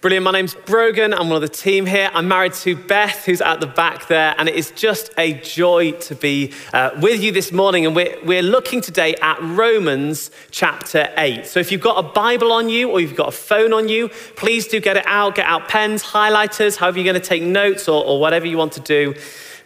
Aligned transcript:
Brilliant. 0.00 0.22
My 0.22 0.30
name's 0.30 0.54
Brogan. 0.54 1.12
I'm 1.12 1.28
one 1.28 1.34
of 1.34 1.42
the 1.42 1.48
team 1.48 1.84
here. 1.84 2.08
I'm 2.14 2.28
married 2.28 2.52
to 2.52 2.76
Beth, 2.76 3.24
who's 3.24 3.40
at 3.40 3.60
the 3.60 3.66
back 3.66 4.06
there, 4.06 4.32
and 4.38 4.48
it 4.48 4.54
is 4.54 4.70
just 4.76 5.10
a 5.18 5.32
joy 5.32 5.90
to 5.90 6.14
be 6.14 6.52
uh, 6.72 6.90
with 7.02 7.20
you 7.20 7.32
this 7.32 7.50
morning. 7.50 7.84
And 7.84 7.96
we're, 7.96 8.16
we're 8.24 8.44
looking 8.44 8.80
today 8.80 9.16
at 9.20 9.42
Romans 9.42 10.30
chapter 10.52 11.12
8. 11.16 11.46
So 11.46 11.58
if 11.58 11.72
you've 11.72 11.80
got 11.80 11.98
a 11.98 12.08
Bible 12.08 12.52
on 12.52 12.68
you 12.68 12.88
or 12.92 13.00
you've 13.00 13.16
got 13.16 13.26
a 13.26 13.36
phone 13.36 13.72
on 13.72 13.88
you, 13.88 14.08
please 14.36 14.68
do 14.68 14.78
get 14.78 14.96
it 14.96 15.04
out. 15.08 15.34
Get 15.34 15.46
out 15.46 15.66
pens, 15.66 16.04
highlighters, 16.04 16.76
however 16.76 17.00
you're 17.00 17.12
going 17.12 17.20
to 17.20 17.28
take 17.28 17.42
notes 17.42 17.88
or, 17.88 18.04
or 18.04 18.20
whatever 18.20 18.46
you 18.46 18.56
want 18.56 18.74
to 18.74 18.80
do 18.80 19.16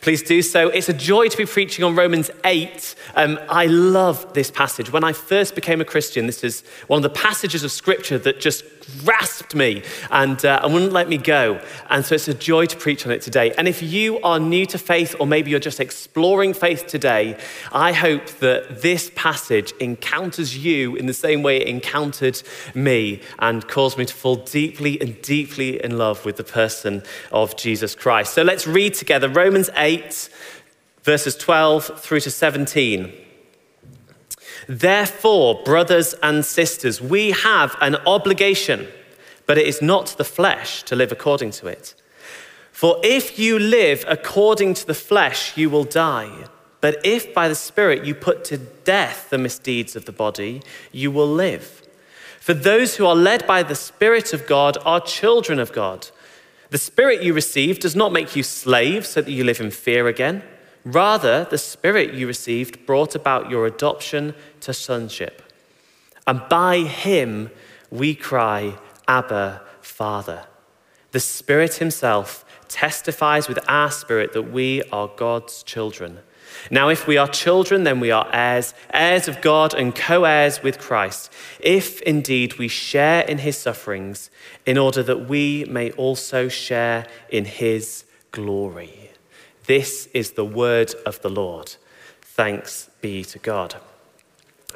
please 0.03 0.21
do 0.21 0.43
so. 0.43 0.69
It's 0.69 0.89
a 0.89 0.93
joy 0.93 1.29
to 1.29 1.37
be 1.37 1.47
preaching 1.47 1.85
on 1.85 1.95
Romans 1.95 2.29
8. 2.45 2.97
Um, 3.15 3.39
I 3.49 3.67
love 3.67 4.35
this 4.35 4.51
passage. 4.51 4.93
When 4.93 5.05
I 5.05 5.13
first 5.13 5.55
became 5.55 5.81
a 5.81 5.85
Christian, 5.85 6.27
this 6.27 6.43
is 6.43 6.65
one 6.89 6.97
of 6.97 7.05
the 7.05 7.21
passages 7.21 7.63
of 7.63 7.71
scripture 7.71 8.19
that 8.19 8.41
just 8.41 8.65
grasped 9.05 9.55
me 9.55 9.83
and, 10.11 10.45
uh, 10.45 10.61
and 10.63 10.73
wouldn't 10.73 10.93
let 10.93 11.09
me 11.09 11.17
go. 11.17 11.61
And 11.91 12.05
so 12.05 12.15
it's 12.15 12.29
a 12.29 12.35
joy 12.35 12.67
to 12.67 12.77
preach 12.77 13.07
on 13.07 13.13
it 13.13 13.23
today. 13.23 13.53
And 13.57 13.69
if 13.69 13.83
you 13.83 14.21
are 14.21 14.39
new 14.39 14.67
to 14.67 14.79
faith, 14.79 15.15
or 15.19 15.27
maybe 15.27 15.51
you're 15.51 15.61
just 15.61 15.81
exploring 15.81 16.55
faith 16.55 16.87
today, 16.87 17.39
I 17.73 17.93
hope 17.93 18.27
that 18.39 18.83
this 18.83 19.11
passage 19.15 19.73
encounters 19.81 20.57
you 20.57 20.97
in 20.97 21.07
the 21.07 21.15
same 21.15 21.43
way 21.43 21.59
it 21.59 21.69
encountered 21.69 22.43
me 22.75 23.21
and 23.39 23.67
caused 23.69 23.99
me 23.99 24.05
to 24.05 24.15
fall 24.15 24.37
deeply 24.37 25.01
and 25.01 25.21
deeply 25.23 25.83
in 25.83 25.99
love 25.99 26.25
with 26.25 26.37
the 26.37 26.45
person 26.45 27.03
of 27.31 27.57
Jesus 27.57 27.95
Christ. 27.95 28.35
So 28.35 28.43
let's 28.43 28.67
read 28.67 28.95
together 28.95 29.29
Romans 29.29 29.71
8, 29.77 30.29
verses 31.03 31.37
12 31.37 32.01
through 32.01 32.21
to 32.21 32.31
17. 32.31 33.22
Therefore, 34.69 35.63
brothers 35.65 36.15
and 36.23 36.45
sisters, 36.45 37.01
we 37.01 37.33
have 37.33 37.77
an 37.81 37.97
obligation, 38.07 38.89
but 39.47 39.59
it 39.59 39.67
is 39.67 39.83
not 39.83 40.09
the 40.19 40.25
flesh 40.25 40.83
to 40.85 40.97
live 40.97 41.13
according 41.13 41.51
to 41.53 41.67
it. 41.67 41.95
For 42.71 43.01
if 43.05 43.39
you 43.39 43.59
live 43.59 44.05
according 44.09 44.75
to 44.75 44.87
the 44.87 44.95
flesh, 44.95 45.57
you 45.57 45.71
will 45.71 45.85
die. 45.85 46.49
But 46.81 47.01
if 47.05 47.33
by 47.33 47.49
the 47.49 47.55
Spirit 47.55 48.05
you 48.05 48.15
put 48.15 48.45
to 48.47 48.59
death 48.59 49.31
the 49.31 49.39
misdeeds 49.39 49.95
of 49.95 50.05
the 50.05 50.13
body, 50.13 50.63
you 50.91 51.11
will 51.11 51.29
live. 51.29 51.83
For 52.41 52.55
those 52.55 52.97
who 52.97 53.07
are 53.07 53.15
led 53.15 53.47
by 53.47 53.63
the 53.63 53.77
Spirit 53.77 54.33
of 54.33 54.49
God 54.49 54.77
are 54.85 55.01
children 55.01 55.61
of 55.61 55.73
God. 55.73 56.09
The 56.71 56.79
Spirit 56.79 57.23
you 57.23 57.35
receive 57.35 57.79
does 57.79 57.95
not 57.95 58.13
make 58.13 58.35
you 58.35 58.43
slaves 58.43 59.11
so 59.11 59.23
that 59.23 59.31
you 59.31 59.45
live 59.45 59.61
in 59.61 59.71
fear 59.71 60.09
again. 60.09 60.43
Rather, 60.85 61.45
the 61.45 61.59
Spirit 61.59 62.15
you 62.15 62.27
received 62.27 62.87
brought 62.87 63.15
about 63.15 63.51
your 63.51 63.67
adoption 63.67 64.35
to 64.61 64.73
sonship. 64.73 65.43
And 66.27 66.43
by 66.49 66.79
him 66.79 67.51
we 67.91 68.15
cry, 68.15 68.79
Abba, 69.07 69.63
Father. 69.81 70.47
The 71.13 71.21
Spirit 71.21 71.75
Himself 71.75 72.45
testifies 72.69 73.49
with 73.49 73.59
our 73.69 73.91
spirit 73.91 74.33
that 74.33 74.51
we 74.51 74.83
are 74.85 75.11
God's 75.15 75.63
children. 75.63 76.21
Now, 76.71 76.89
if 76.89 77.07
we 77.07 77.17
are 77.17 77.29
children, 77.29 77.85
then 77.85 78.01
we 78.01 78.11
are 78.11 78.29
heirs, 78.33 78.75
heirs 78.93 79.29
of 79.29 79.41
God 79.41 79.75
and 79.75 79.95
co 79.95 80.25
heirs 80.25 80.63
with 80.63 80.79
Christ, 80.79 81.33
if 81.61 82.01
indeed 82.03 82.59
we 82.59 82.69
share 82.69 83.23
in 83.23 83.39
His 83.39 83.57
sufferings, 83.57 84.31
in 84.65 84.79
order 84.79 85.03
that 85.03 85.29
we 85.29 85.65
may 85.69 85.91
also 85.93 86.49
share 86.49 87.07
in 87.31 87.45
His 87.45 88.05
glory. 88.31 89.02
This 89.67 90.07
is 90.15 90.33
the 90.33 90.45
word 90.45 90.95
of 91.07 91.21
the 91.23 91.31
Lord. 91.31 91.77
Thanks 92.21 92.91
be 93.01 93.25
to 93.25 93.39
God. 93.39 93.77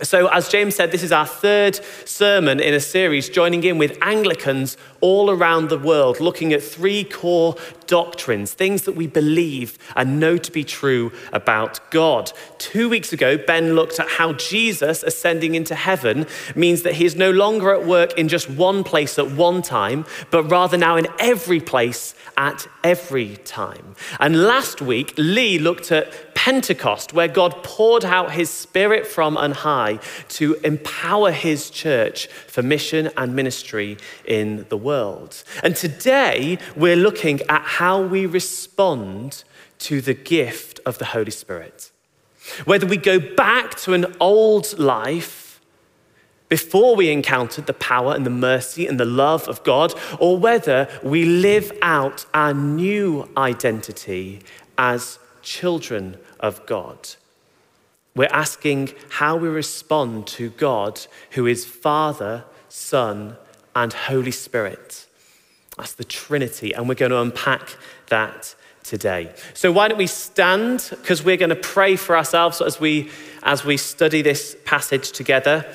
So, 0.03 0.27
as 0.27 0.51
James 0.51 0.75
said, 0.75 0.93
this 0.93 1.03
is 1.03 1.11
our 1.11 1.27
third 1.27 1.81
sermon 2.05 2.61
in 2.61 2.75
a 2.75 2.81
series, 2.81 3.31
joining 3.31 3.65
in 3.65 3.79
with 3.79 3.97
Anglicans 4.03 4.77
all 5.01 5.31
around 5.31 5.71
the 5.71 5.79
world, 5.79 6.21
looking 6.21 6.53
at 6.53 6.63
three 6.63 7.03
core 7.03 7.55
doctrines, 7.87 8.53
things 8.53 8.83
that 8.83 8.97
we 8.97 9.07
believe 9.07 9.79
and 9.95 10.21
know 10.21 10.37
to 10.37 10.53
be 10.53 10.65
true 10.65 11.13
about 11.33 11.81
God. 11.91 12.33
Two 12.59 12.89
weeks 12.89 13.13
ago, 13.13 13.37
Ben 13.37 13.75
looked 13.75 14.01
at 14.01 14.09
how 14.09 14.33
Jesus 14.35 15.03
ascending 15.03 15.55
into 15.55 15.75
heaven 15.75 16.27
means 16.55 16.83
that 16.83 16.95
he 16.95 17.05
is 17.05 17.17
no 17.17 17.31
longer 17.31 17.73
at 17.73 17.87
work 17.87 18.19
in 18.19 18.29
just 18.29 18.51
one 18.51 18.85
place 18.85 19.19
at 19.19 19.31
one 19.31 19.63
time, 19.63 20.05
but 20.31 20.45
rather 20.45 20.77
now 20.77 20.97
in 20.97 21.07
every 21.19 21.61
place 21.61 22.15
at 22.37 22.67
every 22.85 23.37
time. 23.39 23.95
And 24.21 24.43
last 24.43 24.81
week, 24.81 25.15
Lee 25.17 25.59
looked 25.59 25.91
at 25.91 26.35
Pentecost, 26.35 27.13
where 27.13 27.29
God 27.29 27.65
poured 27.65 28.05
out 28.05 28.31
his 28.33 28.51
spirit 28.51 29.07
from 29.07 29.37
on 29.37 29.53
high 29.53 29.99
to 30.29 30.55
empower 30.63 31.33
his 31.33 31.71
church 31.71 32.27
for 32.27 32.63
mission 32.63 33.11
and 33.17 33.35
ministry 33.35 33.97
in 34.25 34.65
the 34.69 34.77
world. 34.77 35.43
And 35.65 35.75
today, 35.75 36.59
we're 36.77 36.95
looking 36.95 37.41
at 37.49 37.63
how 37.77 38.01
we 38.01 38.25
respond 38.25 39.45
to 39.79 40.01
the 40.01 40.15
gift 40.15 40.81
of 40.87 40.97
the 40.97 41.05
Holy 41.05 41.31
Spirit. 41.31 41.91
Whether 42.65 42.87
we 42.87 42.97
go 42.97 43.19
back 43.19 43.75
to 43.81 43.93
an 43.93 44.17
old 44.19 44.79
life 44.79 45.61
before 46.49 46.97
we 46.97 47.11
encountered 47.11 47.67
the 47.67 47.75
power 47.75 48.15
and 48.15 48.25
the 48.25 48.31
mercy 48.31 48.87
and 48.87 48.99
the 48.99 49.05
love 49.05 49.47
of 49.47 49.63
God, 49.63 49.93
or 50.19 50.39
whether 50.39 50.89
we 51.03 51.27
live 51.27 51.71
out 51.83 52.25
our 52.33 52.55
new 52.55 53.29
identity 53.37 54.41
as 54.79 55.19
children 55.43 56.17
of 56.41 56.65
God. 56.65 57.11
We're 58.15 58.29
asking 58.33 58.95
how 59.11 59.37
we 59.37 59.49
respond 59.49 60.27
to 60.29 60.49
God, 60.51 61.07
who 61.33 61.47
is 61.47 61.67
Father, 61.67 62.45
Son, 62.71 63.37
and 63.75 63.93
Holy 63.93 64.31
Spirit. 64.31 65.06
That's 65.77 65.95
the 65.95 66.05
Trinity, 66.05 66.73
and 66.73 66.89
we're 66.89 66.95
going 66.95 67.11
to 67.11 67.21
unpack 67.21 67.77
that 68.09 68.55
today. 68.83 69.33
So 69.53 69.73
why 69.73 69.89
don't 69.89 69.99
we 69.99 70.07
stand? 70.07 70.89
Because 70.91 71.25
we're 71.25 71.37
going 71.37 71.51
to 71.51 71.57
pray 71.57 71.97
for 71.97 72.17
ourselves 72.17 72.61
as 72.61 72.81
we 72.81 73.11
as 73.43 73.65
we 73.65 73.77
study 73.77 74.23
this 74.23 74.57
passage 74.65 75.13
together. 75.13 75.67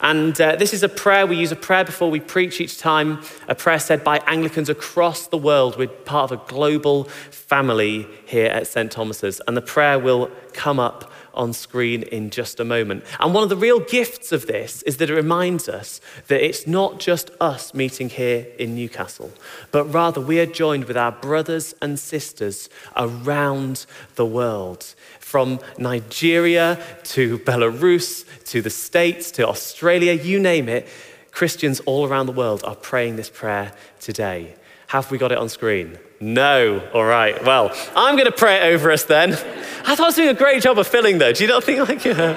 And 0.00 0.40
uh, 0.40 0.54
this 0.54 0.72
is 0.72 0.84
a 0.84 0.88
prayer, 0.88 1.26
we 1.26 1.36
use 1.36 1.50
a 1.50 1.56
prayer 1.56 1.84
before 1.84 2.08
we 2.08 2.20
preach 2.20 2.60
each 2.60 2.78
time, 2.78 3.20
a 3.48 3.54
prayer 3.54 3.80
said 3.80 4.04
by 4.04 4.18
Anglicans 4.26 4.68
across 4.68 5.26
the 5.26 5.36
world. 5.36 5.76
We're 5.76 5.88
part 5.88 6.30
of 6.30 6.40
a 6.40 6.48
global 6.48 7.04
family 7.30 8.06
here 8.24 8.46
at 8.46 8.68
St. 8.68 8.92
Thomas's. 8.92 9.40
And 9.48 9.56
the 9.56 9.62
prayer 9.62 9.98
will 9.98 10.30
come 10.52 10.78
up 10.78 11.10
on 11.34 11.52
screen 11.52 12.02
in 12.02 12.30
just 12.30 12.60
a 12.60 12.64
moment. 12.64 13.04
And 13.20 13.34
one 13.34 13.42
of 13.42 13.48
the 13.48 13.56
real 13.56 13.80
gifts 13.80 14.32
of 14.32 14.46
this 14.46 14.82
is 14.82 14.96
that 14.98 15.10
it 15.10 15.14
reminds 15.14 15.68
us 15.68 16.00
that 16.28 16.44
it's 16.44 16.66
not 16.66 16.98
just 17.00 17.30
us 17.40 17.74
meeting 17.74 18.08
here 18.08 18.46
in 18.58 18.74
Newcastle, 18.74 19.30
but 19.70 19.84
rather 19.84 20.20
we 20.20 20.40
are 20.40 20.46
joined 20.46 20.84
with 20.84 20.96
our 20.96 21.12
brothers 21.12 21.74
and 21.80 21.98
sisters 21.98 22.68
around 22.96 23.86
the 24.16 24.26
world 24.26 24.94
from 25.18 25.60
Nigeria 25.76 26.82
to 27.04 27.38
Belarus 27.40 28.24
to 28.46 28.62
the 28.62 28.70
States 28.70 29.30
to 29.32 29.46
Australia, 29.46 30.14
you 30.14 30.40
name 30.40 30.68
it. 30.68 30.88
Christians 31.30 31.80
all 31.80 32.08
around 32.08 32.26
the 32.26 32.32
world 32.32 32.64
are 32.64 32.74
praying 32.74 33.16
this 33.16 33.30
prayer 33.30 33.72
today. 34.00 34.54
Have 34.88 35.10
we 35.10 35.18
got 35.18 35.30
it 35.30 35.38
on 35.38 35.48
screen? 35.48 35.98
No. 36.20 36.80
All 36.92 37.04
right. 37.04 37.42
Well, 37.44 37.70
I'm 37.94 38.16
going 38.16 38.26
to 38.26 38.32
pray 38.32 38.56
it 38.56 38.74
over 38.74 38.90
us 38.90 39.04
then. 39.04 39.32
I 39.32 39.94
thought 39.94 40.00
I 40.00 40.06
was 40.06 40.16
doing 40.16 40.28
a 40.28 40.34
great 40.34 40.62
job 40.62 40.78
of 40.78 40.86
filling, 40.86 41.18
though. 41.18 41.32
Do 41.32 41.44
you 41.44 41.48
not 41.48 41.64
think 41.64 41.88
like, 41.88 42.04
uh, 42.06 42.34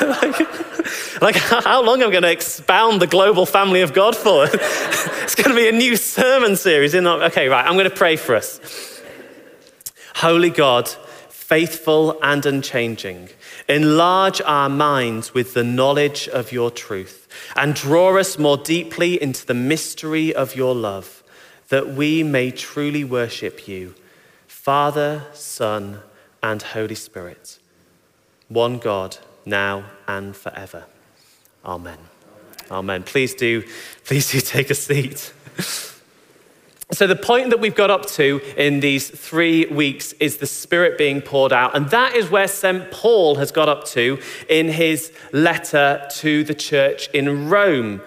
like, 0.22 1.22
like 1.22 1.36
how 1.36 1.82
long 1.82 2.02
I'm 2.02 2.10
going 2.10 2.22
to 2.22 2.30
expound 2.30 3.00
the 3.00 3.06
global 3.06 3.46
family 3.46 3.82
of 3.82 3.92
God 3.92 4.16
for? 4.16 4.46
it's 4.52 5.34
going 5.34 5.50
to 5.50 5.56
be 5.56 5.68
a 5.68 5.72
new 5.72 5.96
sermon 5.96 6.56
series. 6.56 6.94
Okay, 6.94 7.48
right. 7.48 7.66
I'm 7.66 7.74
going 7.74 7.88
to 7.88 7.96
pray 7.96 8.16
for 8.16 8.34
us. 8.34 8.60
Holy 10.16 10.50
God, 10.50 10.88
faithful 11.28 12.18
and 12.22 12.44
unchanging. 12.44 13.28
Enlarge 13.68 14.40
our 14.42 14.68
minds 14.68 15.34
with 15.34 15.54
the 15.54 15.62
knowledge 15.64 16.28
of 16.28 16.52
your 16.52 16.70
truth 16.70 17.28
and 17.54 17.74
draw 17.74 18.16
us 18.16 18.38
more 18.38 18.56
deeply 18.56 19.20
into 19.20 19.44
the 19.44 19.54
mystery 19.54 20.34
of 20.34 20.56
your 20.56 20.74
love, 20.74 21.15
that 21.68 21.88
we 21.88 22.22
may 22.22 22.50
truly 22.50 23.04
worship 23.04 23.66
you, 23.66 23.94
Father, 24.46 25.24
Son, 25.32 26.00
and 26.42 26.62
Holy 26.62 26.94
Spirit, 26.94 27.58
one 28.48 28.78
God, 28.78 29.18
now 29.44 29.84
and 30.06 30.36
forever. 30.36 30.84
Amen. 31.64 31.98
Amen. 32.70 33.02
Please 33.02 33.34
do, 33.34 33.64
please 34.04 34.30
do 34.30 34.40
take 34.40 34.70
a 34.70 34.74
seat. 34.74 35.32
So, 36.92 37.08
the 37.08 37.16
point 37.16 37.50
that 37.50 37.58
we've 37.58 37.74
got 37.74 37.90
up 37.90 38.06
to 38.10 38.40
in 38.56 38.78
these 38.78 39.10
three 39.10 39.66
weeks 39.66 40.12
is 40.14 40.36
the 40.36 40.46
Spirit 40.46 40.96
being 40.96 41.20
poured 41.20 41.52
out. 41.52 41.74
And 41.74 41.90
that 41.90 42.14
is 42.14 42.30
where 42.30 42.46
St. 42.46 42.92
Paul 42.92 43.34
has 43.36 43.50
got 43.50 43.68
up 43.68 43.84
to 43.86 44.20
in 44.48 44.68
his 44.68 45.12
letter 45.32 46.06
to 46.18 46.44
the 46.44 46.54
church 46.54 47.08
in 47.08 47.48
Rome. 47.48 48.02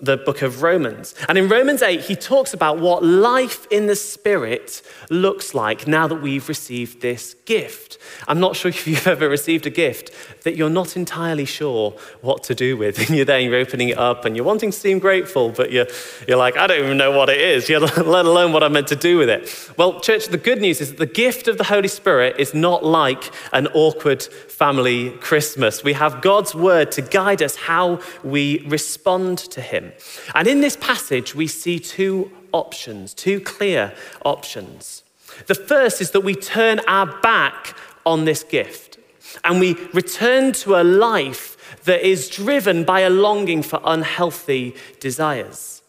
The 0.00 0.16
book 0.16 0.42
of 0.42 0.62
Romans. 0.62 1.14
And 1.28 1.36
in 1.36 1.48
Romans 1.48 1.82
8, 1.82 2.00
he 2.00 2.16
talks 2.16 2.54
about 2.54 2.78
what 2.78 3.04
life 3.04 3.66
in 3.70 3.86
the 3.86 3.96
Spirit 3.96 4.82
looks 5.10 5.54
like 5.54 5.86
now 5.86 6.06
that 6.06 6.22
we've 6.22 6.48
received 6.48 7.02
this 7.02 7.34
gift. 7.44 7.98
I'm 8.26 8.40
not 8.40 8.56
sure 8.56 8.68
if 8.70 8.86
you've 8.86 9.06
ever 9.06 9.28
received 9.28 9.66
a 9.66 9.70
gift 9.70 10.10
that 10.44 10.56
you're 10.56 10.70
not 10.70 10.96
entirely 10.96 11.44
sure 11.44 11.92
what 12.22 12.42
to 12.44 12.54
do 12.54 12.76
with. 12.76 12.98
And 13.10 13.16
you're 13.16 13.24
there, 13.24 13.40
you're 13.40 13.56
opening 13.56 13.88
it 13.88 13.98
up, 13.98 14.24
and 14.24 14.36
you're 14.36 14.44
wanting 14.44 14.70
to 14.70 14.76
seem 14.76 15.00
grateful, 15.00 15.50
but 15.50 15.72
you're, 15.72 15.86
you're 16.28 16.36
like, 16.36 16.56
I 16.56 16.68
don't 16.68 16.84
even 16.84 16.96
know 16.96 17.10
what 17.10 17.28
it 17.28 17.40
is, 17.40 17.68
let 17.68 17.98
alone 18.26 18.52
what 18.52 18.62
I'm 18.62 18.72
meant 18.72 18.88
to 18.88 18.96
do 18.96 19.18
with 19.18 19.28
it. 19.28 19.72
Well, 19.76 20.00
church, 20.00 20.26
the 20.26 20.36
good 20.36 20.60
news 20.60 20.80
is 20.80 20.90
that 20.90 20.98
the 20.98 21.06
gift 21.06 21.48
of 21.48 21.58
the 21.58 21.64
Holy 21.64 21.88
Spirit 21.88 22.36
is 22.38 22.54
not 22.54 22.84
like 22.84 23.32
an 23.52 23.66
awkward 23.68 24.22
family 24.22 25.10
Christmas. 25.10 25.82
We 25.82 25.94
have 25.94 26.20
God's 26.20 26.54
word 26.54 26.92
to 26.92 27.02
guide 27.02 27.42
us 27.42 27.56
how 27.56 28.00
we 28.22 28.64
respond 28.68 29.38
to 29.38 29.60
Him. 29.60 29.89
And 30.34 30.46
in 30.46 30.60
this 30.60 30.76
passage, 30.76 31.34
we 31.34 31.46
see 31.46 31.78
two 31.78 32.30
options, 32.52 33.14
two 33.14 33.40
clear 33.40 33.92
options. 34.24 35.02
The 35.46 35.54
first 35.54 36.00
is 36.00 36.10
that 36.12 36.20
we 36.20 36.34
turn 36.34 36.80
our 36.86 37.06
back 37.20 37.76
on 38.04 38.24
this 38.24 38.42
gift 38.42 38.98
and 39.44 39.60
we 39.60 39.74
return 39.92 40.52
to 40.52 40.76
a 40.76 40.82
life 40.82 41.56
that 41.84 42.02
is 42.06 42.28
driven 42.28 42.84
by 42.84 43.00
a 43.00 43.10
longing 43.10 43.62
for 43.62 43.80
unhealthy 43.84 44.74
desires. 44.98 45.82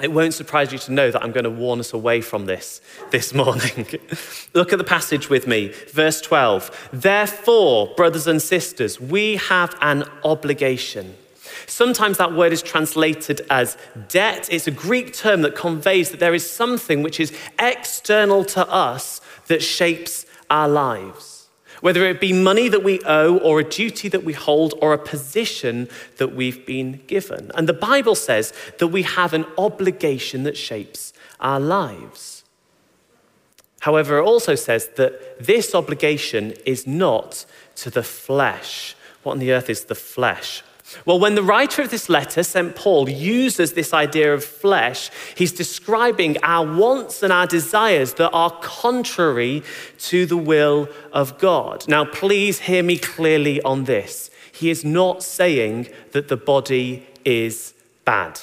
It 0.00 0.12
won't 0.12 0.34
surprise 0.34 0.72
you 0.72 0.78
to 0.78 0.92
know 0.92 1.10
that 1.10 1.24
I'm 1.24 1.32
going 1.32 1.44
to 1.44 1.50
warn 1.50 1.80
us 1.80 1.92
away 1.92 2.20
from 2.20 2.46
this 2.46 2.80
this 3.10 3.34
morning. 3.34 3.86
Look 4.54 4.72
at 4.72 4.78
the 4.78 4.84
passage 4.84 5.28
with 5.28 5.48
me, 5.48 5.72
verse 5.92 6.20
12. 6.20 6.90
Therefore, 6.92 7.92
brothers 7.96 8.28
and 8.28 8.40
sisters, 8.40 9.00
we 9.00 9.36
have 9.36 9.76
an 9.80 10.04
obligation 10.22 11.16
Sometimes 11.68 12.16
that 12.16 12.32
word 12.32 12.52
is 12.52 12.62
translated 12.62 13.42
as 13.50 13.76
debt. 14.08 14.48
It's 14.50 14.66
a 14.66 14.70
Greek 14.70 15.12
term 15.12 15.42
that 15.42 15.54
conveys 15.54 16.10
that 16.10 16.18
there 16.18 16.34
is 16.34 16.50
something 16.50 17.02
which 17.02 17.20
is 17.20 17.32
external 17.58 18.44
to 18.46 18.66
us 18.68 19.20
that 19.48 19.62
shapes 19.62 20.24
our 20.48 20.68
lives. 20.68 21.48
Whether 21.82 22.06
it 22.06 22.20
be 22.20 22.32
money 22.32 22.68
that 22.68 22.82
we 22.82 23.00
owe, 23.04 23.36
or 23.38 23.60
a 23.60 23.64
duty 23.64 24.08
that 24.08 24.24
we 24.24 24.32
hold, 24.32 24.74
or 24.80 24.94
a 24.94 24.98
position 24.98 25.88
that 26.16 26.34
we've 26.34 26.64
been 26.64 27.02
given. 27.06 27.52
And 27.54 27.68
the 27.68 27.74
Bible 27.74 28.14
says 28.14 28.52
that 28.78 28.88
we 28.88 29.02
have 29.02 29.34
an 29.34 29.44
obligation 29.58 30.44
that 30.44 30.56
shapes 30.56 31.12
our 31.38 31.60
lives. 31.60 32.44
However, 33.80 34.18
it 34.18 34.24
also 34.24 34.54
says 34.54 34.88
that 34.96 35.38
this 35.38 35.74
obligation 35.74 36.54
is 36.64 36.86
not 36.86 37.44
to 37.76 37.90
the 37.90 38.02
flesh. 38.02 38.96
What 39.22 39.32
on 39.32 39.38
the 39.38 39.52
earth 39.52 39.70
is 39.70 39.84
the 39.84 39.94
flesh? 39.94 40.64
Well, 41.04 41.18
when 41.18 41.34
the 41.34 41.42
writer 41.42 41.82
of 41.82 41.90
this 41.90 42.08
letter, 42.08 42.42
St. 42.42 42.74
Paul, 42.74 43.08
uses 43.08 43.72
this 43.72 43.92
idea 43.92 44.32
of 44.32 44.44
flesh, 44.44 45.10
he's 45.36 45.52
describing 45.52 46.36
our 46.42 46.66
wants 46.66 47.22
and 47.22 47.32
our 47.32 47.46
desires 47.46 48.14
that 48.14 48.30
are 48.30 48.50
contrary 48.60 49.62
to 49.98 50.26
the 50.26 50.36
will 50.36 50.88
of 51.12 51.38
God. 51.38 51.86
Now, 51.88 52.04
please 52.04 52.60
hear 52.60 52.82
me 52.82 52.98
clearly 52.98 53.60
on 53.62 53.84
this. 53.84 54.30
He 54.52 54.70
is 54.70 54.84
not 54.84 55.22
saying 55.22 55.88
that 56.12 56.28
the 56.28 56.36
body 56.36 57.06
is 57.24 57.74
bad. 58.04 58.40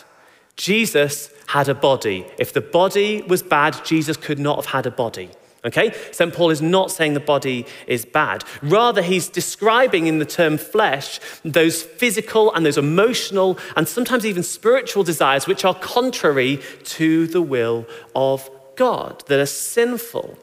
Jesus 0.55 1.29
had 1.47 1.67
a 1.67 1.75
body. 1.75 2.25
If 2.39 2.53
the 2.53 2.61
body 2.61 3.21
was 3.23 3.43
bad, 3.43 3.83
Jesus 3.83 4.17
could 4.17 4.39
not 4.39 4.57
have 4.57 4.67
had 4.67 4.85
a 4.85 4.91
body. 4.91 5.29
Okay? 5.65 5.93
St. 6.11 6.33
Paul 6.33 6.51
is 6.51 6.61
not 6.61 6.91
saying 6.91 7.15
the 7.15 7.19
body 7.19 7.65
is 7.87 8.05
bad. 8.05 8.43
Rather, 8.61 9.01
he's 9.01 9.27
describing 9.27 10.07
in 10.07 10.19
the 10.19 10.25
term 10.25 10.57
flesh 10.57 11.19
those 11.43 11.81
physical 11.81 12.53
and 12.53 12.65
those 12.65 12.77
emotional 12.77 13.57
and 13.75 13.87
sometimes 13.87 14.25
even 14.25 14.43
spiritual 14.43 15.03
desires 15.03 15.47
which 15.47 15.65
are 15.65 15.75
contrary 15.75 16.61
to 16.83 17.27
the 17.27 17.41
will 17.41 17.85
of 18.15 18.49
God, 18.75 19.23
that 19.27 19.39
are 19.39 19.45
sinful. 19.45 20.37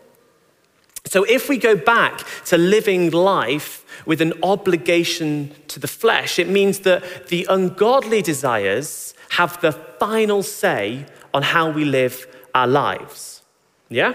So, 1.05 1.25
if 1.25 1.49
we 1.49 1.59
go 1.59 1.77
back 1.77 2.25
to 2.47 2.57
living 2.57 3.11
life 3.11 3.85
with 4.07 4.21
an 4.21 4.33
obligation 4.43 5.53
to 5.69 5.79
the 5.79 5.89
flesh, 5.89 6.39
it 6.39 6.49
means 6.49 6.81
that 6.81 7.29
the 7.29 7.47
ungodly 7.51 8.23
desires 8.23 9.15
have 9.31 9.61
the 9.61 9.73
final 9.73 10.43
say 10.43 11.07
on 11.35 11.43
how 11.43 11.71
we 11.71 11.85
live 11.85 12.27
our 12.55 12.67
lives. 12.67 13.43
Yeah? 13.89 14.15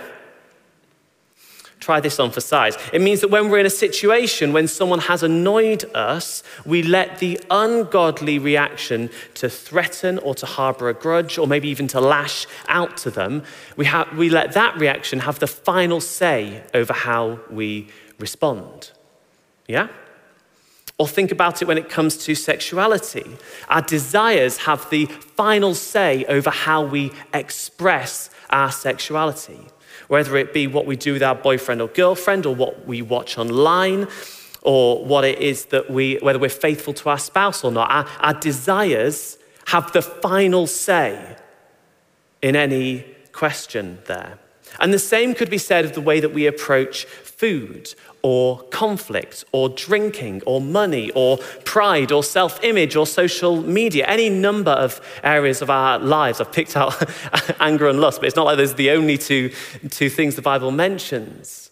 Try 1.87 2.01
this 2.01 2.19
on 2.19 2.31
for 2.31 2.41
size. 2.41 2.75
It 2.91 2.99
means 2.99 3.21
that 3.21 3.29
when 3.29 3.47
we're 3.47 3.59
in 3.59 3.65
a 3.65 3.69
situation 3.69 4.51
when 4.51 4.67
someone 4.67 4.99
has 4.99 5.23
annoyed 5.23 5.85
us, 5.95 6.43
we 6.65 6.83
let 6.83 7.19
the 7.19 7.39
ungodly 7.49 8.39
reaction 8.39 9.09
to 9.35 9.47
threaten 9.49 10.19
or 10.19 10.35
to 10.35 10.45
harbor 10.45 10.89
a 10.89 10.93
grudge 10.93 11.37
or 11.37 11.47
maybe 11.47 11.69
even 11.69 11.87
to 11.87 12.01
lash 12.01 12.45
out 12.67 12.97
to 12.97 13.09
them, 13.09 13.41
we, 13.77 13.85
ha- 13.85 14.09
we 14.17 14.29
let 14.29 14.51
that 14.51 14.77
reaction 14.77 15.19
have 15.19 15.39
the 15.39 15.47
final 15.47 16.01
say 16.01 16.61
over 16.73 16.91
how 16.91 17.39
we 17.49 17.87
respond. 18.19 18.91
Yeah? 19.65 19.87
Or 20.97 21.07
think 21.07 21.31
about 21.31 21.61
it 21.61 21.69
when 21.69 21.77
it 21.77 21.87
comes 21.87 22.17
to 22.25 22.35
sexuality. 22.35 23.37
Our 23.69 23.81
desires 23.81 24.57
have 24.57 24.89
the 24.89 25.05
final 25.05 25.73
say 25.73 26.25
over 26.25 26.49
how 26.49 26.83
we 26.83 27.13
express 27.33 28.29
our 28.49 28.73
sexuality 28.73 29.61
whether 30.07 30.37
it 30.37 30.53
be 30.53 30.67
what 30.67 30.85
we 30.85 30.95
do 30.95 31.13
with 31.13 31.23
our 31.23 31.35
boyfriend 31.35 31.81
or 31.81 31.87
girlfriend, 31.87 32.45
or 32.45 32.55
what 32.55 32.85
we 32.87 33.01
watch 33.01 33.37
online, 33.37 34.07
or 34.61 35.05
what 35.05 35.23
it 35.23 35.39
is 35.39 35.65
that 35.65 35.89
we, 35.89 36.15
whether 36.21 36.39
we're 36.39 36.49
faithful 36.49 36.93
to 36.93 37.09
our 37.09 37.19
spouse 37.19 37.63
or 37.63 37.71
not. 37.71 37.89
Our, 37.89 38.05
our 38.19 38.39
desires 38.39 39.37
have 39.67 39.91
the 39.91 40.01
final 40.01 40.67
say 40.67 41.37
in 42.41 42.55
any 42.55 43.05
question 43.31 43.99
there. 44.05 44.39
And 44.79 44.93
the 44.93 44.99
same 44.99 45.33
could 45.33 45.49
be 45.49 45.57
said 45.57 45.85
of 45.85 45.93
the 45.93 46.01
way 46.01 46.19
that 46.19 46.33
we 46.33 46.45
approach 46.45 47.05
food 47.05 47.93
or 48.23 48.61
conflict 48.63 49.45
or 49.51 49.69
drinking 49.69 50.41
or 50.45 50.59
money 50.59 51.11
or 51.11 51.37
pride 51.65 52.11
or 52.11 52.23
self 52.23 52.63
image 52.63 52.95
or 52.95 53.05
social 53.05 53.61
media, 53.61 54.05
any 54.07 54.29
number 54.29 54.71
of 54.71 54.99
areas 55.23 55.61
of 55.61 55.69
our 55.69 55.99
lives. 55.99 56.41
I've 56.41 56.51
picked 56.51 56.75
out 56.75 56.93
anger 57.59 57.87
and 57.87 58.01
lust, 58.01 58.19
but 58.19 58.27
it's 58.27 58.35
not 58.35 58.45
like 58.45 58.57
those 58.57 58.73
are 58.73 58.77
the 58.77 58.91
only 58.91 59.17
two, 59.17 59.51
two 59.89 60.09
things 60.09 60.35
the 60.35 60.41
Bible 60.41 60.71
mentions. 60.71 61.69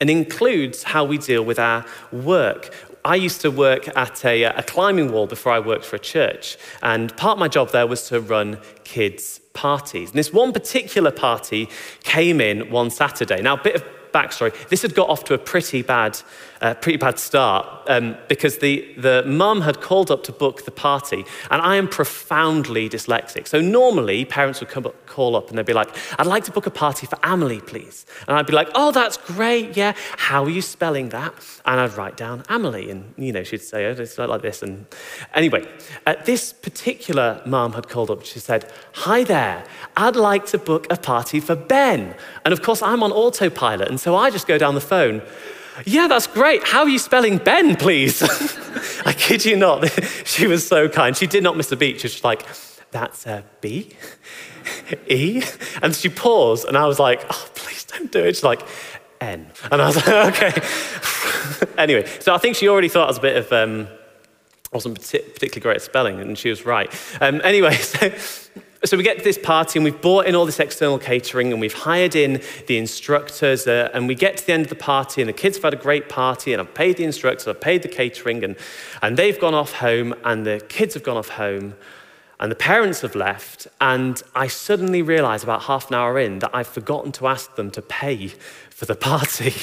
And 0.00 0.10
includes 0.10 0.82
how 0.82 1.04
we 1.04 1.16
deal 1.16 1.44
with 1.44 1.60
our 1.60 1.86
work. 2.10 2.74
I 3.04 3.16
used 3.16 3.40
to 3.42 3.50
work 3.50 3.86
at 3.96 4.24
a, 4.24 4.44
a, 4.44 4.62
climbing 4.62 5.12
wall 5.12 5.26
before 5.28 5.52
I 5.52 5.60
worked 5.60 5.84
for 5.84 5.96
a 5.96 6.00
church. 6.00 6.56
And 6.82 7.16
part 7.16 7.34
of 7.34 7.38
my 7.38 7.48
job 7.48 7.70
there 7.70 7.86
was 7.86 8.08
to 8.08 8.20
run 8.20 8.58
kids' 8.82 9.40
parties. 9.52 10.10
And 10.10 10.18
this 10.18 10.32
one 10.32 10.52
particular 10.52 11.10
party 11.10 11.68
came 12.04 12.40
in 12.40 12.70
one 12.70 12.90
Saturday. 12.90 13.42
Now, 13.42 13.54
a 13.54 13.62
bit 13.62 13.76
of 13.76 13.84
backstory. 14.12 14.52
This 14.68 14.82
had 14.82 14.94
got 14.94 15.08
off 15.08 15.24
to 15.24 15.34
a 15.34 15.38
pretty 15.38 15.82
bad, 15.82 16.20
uh, 16.62 16.74
pretty 16.74 16.96
bad 16.96 17.18
start 17.18 17.66
um, 17.88 18.16
because 18.28 18.58
the, 18.58 18.88
the 18.96 19.24
mum 19.26 19.60
had 19.62 19.80
called 19.80 20.10
up 20.10 20.22
to 20.24 20.32
book 20.32 20.64
the 20.64 20.70
party, 20.70 21.24
and 21.50 21.60
I 21.60 21.76
am 21.76 21.88
profoundly 21.88 22.88
dyslexic. 22.88 23.48
So 23.48 23.60
normally, 23.60 24.24
parents 24.24 24.60
would 24.60 24.68
come 24.68 24.86
up, 24.86 25.06
call 25.06 25.34
up 25.36 25.48
and 25.48 25.58
they'd 25.58 25.66
be 25.66 25.72
like, 25.72 25.94
I'd 26.18 26.26
like 26.26 26.44
to 26.44 26.52
book 26.52 26.66
a 26.66 26.70
party 26.70 27.06
for 27.06 27.18
Amelie, 27.22 27.60
please. 27.60 28.06
And 28.28 28.36
I'd 28.36 28.46
be 28.46 28.52
like, 28.52 28.68
oh, 28.74 28.92
that's 28.92 29.16
great, 29.16 29.76
yeah. 29.76 29.94
How 30.16 30.44
are 30.44 30.50
you 30.50 30.62
spelling 30.62 31.08
that? 31.10 31.34
And 31.66 31.80
I'd 31.80 31.94
write 31.96 32.16
down 32.16 32.44
Amelie, 32.48 32.90
and, 32.90 33.12
you 33.16 33.32
know, 33.32 33.42
she'd 33.42 33.62
say, 33.62 33.86
oh, 33.86 33.90
it's 33.90 34.16
like 34.16 34.42
this. 34.42 34.62
And 34.62 34.86
anyway, 35.34 35.66
uh, 36.06 36.14
this 36.24 36.52
particular 36.52 37.42
mum 37.44 37.72
had 37.72 37.88
called 37.88 38.10
up, 38.10 38.24
she 38.24 38.38
said, 38.38 38.70
hi 38.92 39.24
there, 39.24 39.64
I'd 39.96 40.16
like 40.16 40.46
to 40.46 40.58
book 40.58 40.86
a 40.90 40.96
party 40.96 41.40
for 41.40 41.56
Ben. 41.56 42.14
And 42.44 42.52
of 42.52 42.62
course, 42.62 42.82
I'm 42.82 43.02
on 43.02 43.10
autopilot, 43.10 43.88
and 43.88 43.98
so 43.98 44.14
I 44.14 44.30
just 44.30 44.46
go 44.46 44.58
down 44.58 44.74
the 44.76 44.80
phone. 44.80 45.22
Yeah, 45.84 46.06
that's 46.06 46.26
great. 46.26 46.64
How 46.64 46.80
are 46.82 46.88
you 46.88 46.98
spelling 46.98 47.38
Ben, 47.38 47.76
please? 47.76 48.22
I 49.06 49.12
kid 49.12 49.44
you 49.44 49.56
not. 49.56 49.90
she 50.24 50.46
was 50.46 50.66
so 50.66 50.88
kind. 50.88 51.16
She 51.16 51.26
did 51.26 51.42
not 51.42 51.56
miss 51.56 51.72
a 51.72 51.76
beat. 51.76 52.00
She 52.00 52.06
was 52.06 52.24
like, 52.24 52.46
that's 52.90 53.26
a 53.26 53.44
B, 53.60 53.96
E. 55.08 55.42
And 55.80 55.94
she 55.94 56.08
paused, 56.08 56.66
and 56.66 56.76
I 56.76 56.86
was 56.86 56.98
like, 56.98 57.24
oh, 57.30 57.48
please 57.54 57.84
don't 57.84 58.12
do 58.12 58.20
it. 58.20 58.36
She's 58.36 58.44
like, 58.44 58.60
N. 59.20 59.50
And 59.70 59.80
I 59.80 59.86
was 59.86 59.96
like, 59.96 60.42
okay. 60.42 61.72
anyway, 61.78 62.06
so 62.20 62.34
I 62.34 62.38
think 62.38 62.56
she 62.56 62.68
already 62.68 62.88
thought 62.88 63.04
I 63.04 63.08
was 63.08 63.18
a 63.18 63.22
bit 63.22 63.36
of, 63.36 63.52
um, 63.52 63.88
wasn't 64.72 64.96
particularly 64.96 65.60
great 65.60 65.76
at 65.76 65.82
spelling, 65.82 66.20
and 66.20 66.36
she 66.36 66.50
was 66.50 66.66
right. 66.66 66.92
Um, 67.20 67.40
anyway, 67.42 67.74
so 67.76 68.10
so 68.84 68.96
we 68.96 69.02
get 69.02 69.18
to 69.18 69.24
this 69.24 69.38
party 69.38 69.78
and 69.78 69.84
we've 69.84 70.00
bought 70.00 70.26
in 70.26 70.34
all 70.34 70.44
this 70.44 70.58
external 70.58 70.98
catering 70.98 71.52
and 71.52 71.60
we've 71.60 71.72
hired 71.72 72.16
in 72.16 72.42
the 72.66 72.78
instructors 72.78 73.66
uh, 73.66 73.90
and 73.94 74.08
we 74.08 74.14
get 74.14 74.36
to 74.38 74.46
the 74.46 74.52
end 74.52 74.64
of 74.64 74.70
the 74.70 74.74
party 74.74 75.22
and 75.22 75.28
the 75.28 75.32
kids 75.32 75.56
have 75.56 75.64
had 75.64 75.74
a 75.74 75.76
great 75.76 76.08
party 76.08 76.52
and 76.52 76.60
I've 76.60 76.74
paid 76.74 76.96
the 76.96 77.04
instructors, 77.04 77.46
I've 77.46 77.60
paid 77.60 77.82
the 77.82 77.88
catering 77.88 78.42
and, 78.42 78.56
and 79.00 79.16
they've 79.16 79.38
gone 79.38 79.54
off 79.54 79.74
home 79.74 80.14
and 80.24 80.44
the 80.44 80.64
kids 80.68 80.94
have 80.94 81.04
gone 81.04 81.16
off 81.16 81.28
home 81.28 81.74
and 82.40 82.50
the 82.50 82.56
parents 82.56 83.02
have 83.02 83.14
left 83.14 83.68
and 83.80 84.20
I 84.34 84.48
suddenly 84.48 85.00
realize 85.00 85.44
about 85.44 85.62
half 85.62 85.88
an 85.88 85.94
hour 85.94 86.18
in 86.18 86.40
that 86.40 86.50
I've 86.52 86.66
forgotten 86.66 87.12
to 87.12 87.28
ask 87.28 87.54
them 87.54 87.70
to 87.72 87.82
pay 87.82 88.28
for 88.70 88.86
the 88.86 88.96
party. 88.96 89.54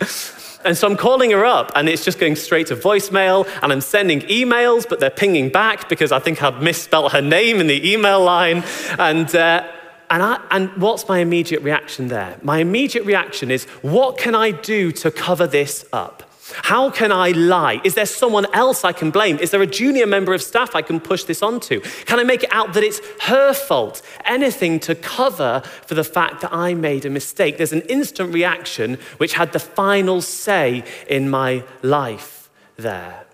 And 0.64 0.76
so 0.76 0.88
I'm 0.88 0.96
calling 0.96 1.30
her 1.30 1.44
up, 1.44 1.70
and 1.74 1.88
it's 1.88 2.04
just 2.04 2.18
going 2.18 2.36
straight 2.36 2.66
to 2.68 2.76
voicemail, 2.76 3.48
and 3.62 3.72
I'm 3.72 3.80
sending 3.80 4.20
emails, 4.22 4.88
but 4.88 4.98
they're 5.00 5.08
pinging 5.10 5.50
back 5.50 5.88
because 5.88 6.10
I 6.10 6.18
think 6.18 6.42
I've 6.42 6.62
misspelled 6.62 7.12
her 7.12 7.22
name 7.22 7.60
in 7.60 7.68
the 7.68 7.92
email 7.92 8.22
line. 8.22 8.64
And, 8.98 9.34
uh, 9.34 9.66
and, 10.10 10.22
I, 10.22 10.40
and 10.50 10.70
what's 10.76 11.06
my 11.08 11.20
immediate 11.20 11.62
reaction 11.62 12.08
there? 12.08 12.38
My 12.42 12.58
immediate 12.58 13.04
reaction 13.04 13.50
is, 13.50 13.64
what 13.82 14.18
can 14.18 14.34
I 14.34 14.50
do 14.50 14.90
to 14.92 15.10
cover 15.10 15.46
this 15.46 15.84
up? 15.92 16.27
How 16.54 16.90
can 16.90 17.12
I 17.12 17.30
lie? 17.30 17.80
Is 17.84 17.94
there 17.94 18.06
someone 18.06 18.46
else 18.54 18.84
I 18.84 18.92
can 18.92 19.10
blame? 19.10 19.38
Is 19.38 19.50
there 19.50 19.62
a 19.62 19.66
junior 19.66 20.06
member 20.06 20.34
of 20.34 20.42
staff 20.42 20.74
I 20.74 20.82
can 20.82 21.00
push 21.00 21.24
this 21.24 21.42
onto? 21.42 21.80
Can 21.80 22.18
I 22.18 22.24
make 22.24 22.42
it 22.42 22.52
out 22.52 22.74
that 22.74 22.82
it's 22.82 23.00
her 23.22 23.52
fault? 23.52 24.02
Anything 24.24 24.80
to 24.80 24.94
cover 24.94 25.62
for 25.86 25.94
the 25.94 26.04
fact 26.04 26.40
that 26.40 26.52
I 26.52 26.74
made 26.74 27.04
a 27.04 27.10
mistake. 27.10 27.56
There's 27.56 27.72
an 27.72 27.82
instant 27.82 28.32
reaction 28.32 28.98
which 29.18 29.34
had 29.34 29.52
the 29.52 29.60
final 29.60 30.20
say 30.20 30.84
in 31.08 31.28
my 31.28 31.64
life 31.82 32.50
there. 32.76 33.24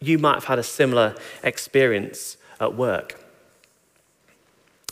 You 0.00 0.18
might 0.18 0.34
have 0.34 0.44
had 0.44 0.58
a 0.58 0.64
similar 0.64 1.14
experience 1.42 2.36
at 2.60 2.74
work. 2.74 3.20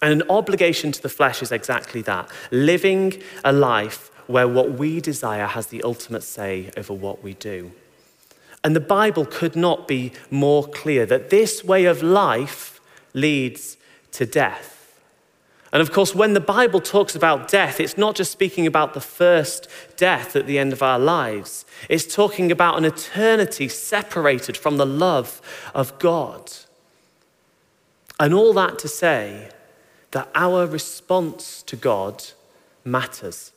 And 0.00 0.20
an 0.20 0.28
obligation 0.28 0.90
to 0.90 1.00
the 1.00 1.08
flesh 1.08 1.42
is 1.42 1.52
exactly 1.52 2.02
that 2.02 2.28
living 2.50 3.22
a 3.44 3.52
life 3.52 4.10
where 4.32 4.48
what 4.48 4.72
we 4.72 5.00
desire 5.00 5.46
has 5.46 5.68
the 5.68 5.82
ultimate 5.82 6.22
say 6.22 6.70
over 6.76 6.92
what 6.92 7.22
we 7.22 7.34
do. 7.34 7.70
And 8.64 8.74
the 8.74 8.80
Bible 8.80 9.26
could 9.26 9.54
not 9.54 9.86
be 9.86 10.12
more 10.30 10.66
clear 10.66 11.04
that 11.06 11.30
this 11.30 11.62
way 11.62 11.84
of 11.84 12.02
life 12.02 12.80
leads 13.12 13.76
to 14.12 14.24
death. 14.24 14.98
And 15.72 15.80
of 15.80 15.90
course, 15.90 16.14
when 16.14 16.34
the 16.34 16.40
Bible 16.40 16.80
talks 16.80 17.16
about 17.16 17.48
death, 17.48 17.80
it's 17.80 17.96
not 17.96 18.14
just 18.14 18.30
speaking 18.30 18.66
about 18.66 18.94
the 18.94 19.00
first 19.00 19.68
death 19.96 20.36
at 20.36 20.46
the 20.46 20.58
end 20.58 20.72
of 20.72 20.82
our 20.82 20.98
lives, 20.98 21.64
it's 21.88 22.14
talking 22.14 22.52
about 22.52 22.76
an 22.76 22.84
eternity 22.84 23.68
separated 23.68 24.56
from 24.56 24.76
the 24.76 24.86
love 24.86 25.40
of 25.74 25.98
God. 25.98 26.52
And 28.20 28.34
all 28.34 28.52
that 28.52 28.78
to 28.80 28.88
say 28.88 29.50
that 30.12 30.28
our 30.34 30.66
response 30.66 31.62
to 31.64 31.76
God 31.76 32.22
matters. 32.84 33.52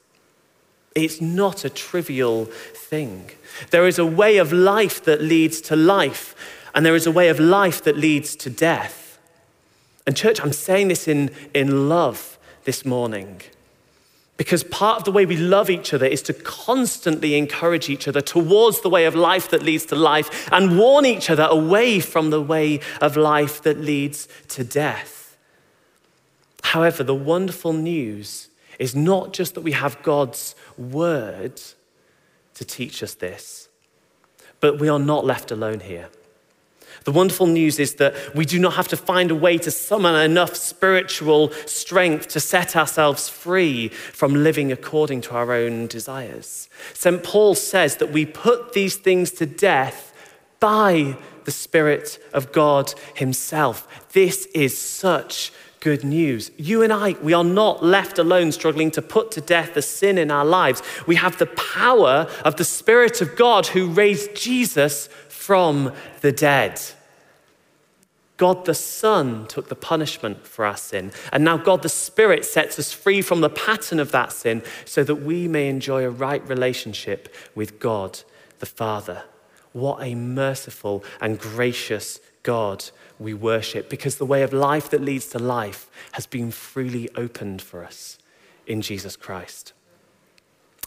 It's 0.96 1.20
not 1.20 1.66
a 1.66 1.70
trivial 1.70 2.46
thing. 2.46 3.30
There 3.70 3.86
is 3.86 4.00
a 4.00 4.06
way 4.06 4.38
of 4.38 4.54
life 4.54 5.04
that 5.04 5.22
leads 5.22 5.60
to 5.62 5.76
life, 5.76 6.34
and 6.74 6.86
there 6.86 6.96
is 6.96 7.06
a 7.06 7.12
way 7.12 7.28
of 7.28 7.40
life 7.40 7.84
that 7.84 7.98
leads 7.98 8.36
to 8.38 8.50
death. 8.50 9.20
And, 10.08 10.16
church, 10.16 10.40
I'm 10.42 10.54
saying 10.54 10.88
this 10.88 11.08
in, 11.08 11.32
in 11.54 11.90
love 11.90 12.40
this 12.64 12.86
morning. 12.86 13.42
Because 14.38 14.64
part 14.66 14.98
of 15.00 15.04
the 15.06 15.12
way 15.12 15.26
we 15.26 15.38
love 15.38 15.70
each 15.70 15.94
other 15.94 16.06
is 16.06 16.22
to 16.24 16.34
constantly 16.34 17.36
encourage 17.36 17.90
each 17.90 18.08
other 18.08 18.22
towards 18.22 18.82
the 18.82 18.90
way 18.90 19.06
of 19.06 19.16
life 19.16 19.50
that 19.50 19.64
leads 19.64 19.86
to 19.86 19.96
life 19.96 20.50
and 20.52 20.78
warn 20.78 21.06
each 21.06 21.30
other 21.30 21.48
away 21.50 22.00
from 22.02 22.30
the 22.30 22.42
way 22.42 22.82
of 23.02 23.16
life 23.16 23.62
that 23.64 23.80
leads 23.80 24.28
to 24.50 24.64
death. 24.64 25.38
However, 26.64 27.04
the 27.04 27.16
wonderful 27.16 27.72
news 27.72 28.50
is 28.80 28.96
not 28.96 29.34
just 29.34 29.56
that 29.56 29.62
we 29.62 29.72
have 29.72 30.02
God's 30.04 30.56
word 30.78 31.62
to 32.56 32.66
teach 32.66 33.04
us 33.04 33.14
this, 33.16 33.70
but 34.60 34.80
we 34.80 34.90
are 34.90 35.00
not 35.00 35.26
left 35.26 35.52
alone 35.52 35.82
here. 35.82 36.10
The 37.04 37.12
wonderful 37.12 37.46
news 37.46 37.78
is 37.78 37.96
that 37.96 38.16
we 38.34 38.46
do 38.46 38.58
not 38.58 38.74
have 38.74 38.88
to 38.88 38.98
find 38.98 39.30
a 39.30 39.36
way 39.36 39.58
to 39.60 39.70
summon 39.70 40.16
enough 40.16 40.56
spiritual 40.56 41.52
strength 41.68 42.30
to 42.30 42.40
set 42.40 42.76
ourselves 42.76 43.30
free 43.30 43.90
from 43.90 44.34
living 44.34 44.72
according 44.72 45.22
to 45.22 45.36
our 45.36 45.54
own 45.54 45.86
desires. 45.86 46.68
St. 46.94 47.24
Paul 47.24 47.54
says 47.54 47.98
that 47.98 48.12
we 48.12 48.26
put 48.26 48.74
these 48.74 48.96
things 48.96 49.32
to 49.32 49.46
death 49.46 50.14
by 50.60 51.16
the 51.44 51.52
Spirit 51.52 52.18
of 52.34 52.52
God 52.52 52.94
Himself. 53.14 53.88
This 54.14 54.48
is 54.48 54.76
such 54.76 55.52
good 55.86 56.04
news. 56.04 56.50
You 56.58 56.82
and 56.82 56.92
I, 56.92 57.12
we 57.22 57.34
are 57.34 57.44
not 57.44 57.84
left 57.84 58.18
alone 58.18 58.52
struggling 58.52 58.90
to 58.90 59.04
put 59.04 59.30
to 59.34 59.40
death 59.40 59.76
the 59.76 59.84
sin 59.84 60.18
in 60.18 60.32
our 60.32 60.44
lives. 60.44 60.82
We 61.06 61.16
have 61.18 61.38
the 61.38 61.46
power 61.46 62.28
of 62.44 62.56
the 62.56 62.64
Spirit 62.64 63.22
of 63.22 63.36
God 63.36 63.68
who 63.68 63.90
raised 63.90 64.36
Jesus 64.36 65.06
from 65.30 65.94
the 66.22 66.32
dead. 66.32 66.82
God 68.38 68.66
the 68.66 68.74
Son 68.74 69.46
took 69.46 69.70
the 69.70 69.76
punishment 69.76 70.48
for 70.48 70.66
our 70.66 70.76
sin. 70.76 71.12
And 71.32 71.44
now 71.44 71.56
God 71.56 71.84
the 71.84 71.90
Spirit 71.90 72.46
sets 72.46 72.80
us 72.80 72.92
free 72.92 73.22
from 73.22 73.42
the 73.42 73.50
pattern 73.52 74.00
of 74.00 74.12
that 74.12 74.32
sin 74.32 74.64
so 74.86 75.04
that 75.04 75.18
we 75.18 75.48
may 75.48 75.70
enjoy 75.70 76.04
a 76.04 76.10
right 76.10 76.46
relationship 76.50 77.32
with 77.54 77.80
God 77.80 78.22
the 78.58 78.66
Father. 78.66 79.22
What 79.72 80.02
a 80.02 80.16
merciful 80.16 81.04
and 81.22 81.38
gracious 81.38 82.20
God 82.46 82.86
we 83.20 83.34
worship 83.34 83.90
because 83.90 84.16
the 84.16 84.26
way 84.26 84.44
of 84.44 84.54
life 84.54 84.90
that 84.92 85.02
leads 85.02 85.28
to 85.28 85.40
life 85.40 85.90
has 86.14 86.26
been 86.26 86.52
freely 86.52 87.10
opened 87.16 87.62
for 87.62 87.84
us 87.84 88.18
in 88.66 88.82
Jesus 88.82 89.18
Christ. 89.18 89.74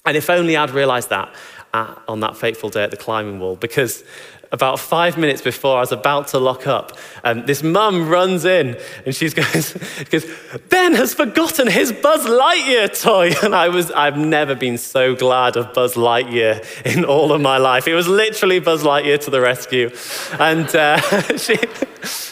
And 0.06 0.16
if 0.16 0.30
only 0.30 0.56
I'd 0.56 0.70
realized 0.70 1.10
that 1.10 1.34
uh, 1.74 1.96
on 2.06 2.20
that 2.20 2.36
fateful 2.36 2.70
day 2.70 2.84
at 2.84 2.90
the 2.90 2.96
climbing 2.96 3.40
wall, 3.40 3.56
because 3.56 4.04
about 4.50 4.78
five 4.78 5.18
minutes 5.18 5.42
before 5.42 5.76
I 5.76 5.80
was 5.80 5.92
about 5.92 6.28
to 6.28 6.38
lock 6.38 6.66
up, 6.66 6.96
um, 7.24 7.44
this 7.46 7.62
mum 7.62 8.08
runs 8.08 8.44
in 8.44 8.78
and 9.04 9.14
she 9.14 9.28
goes, 9.30 9.72
goes, 10.10 10.26
Ben 10.68 10.94
has 10.94 11.14
forgotten 11.14 11.68
his 11.68 11.92
Buzz 11.92 12.26
Lightyear 12.26 12.88
toy. 13.00 13.32
And 13.48 13.54
I 13.54 13.68
was, 13.68 13.90
I've 13.92 14.16
never 14.16 14.54
been 14.54 14.78
so 14.78 15.14
glad 15.14 15.56
of 15.56 15.72
Buzz 15.72 15.94
Lightyear 15.94 16.64
in 16.84 17.04
all 17.04 17.32
of 17.32 17.40
my 17.40 17.56
life. 17.56 17.86
It 17.86 17.94
was 17.94 18.08
literally 18.08 18.58
Buzz 18.58 18.82
Lightyear 18.82 19.20
to 19.24 19.30
the 19.30 19.40
rescue. 19.40 19.90
And 20.38 20.74
uh, 20.74 20.98
she, 21.36 21.56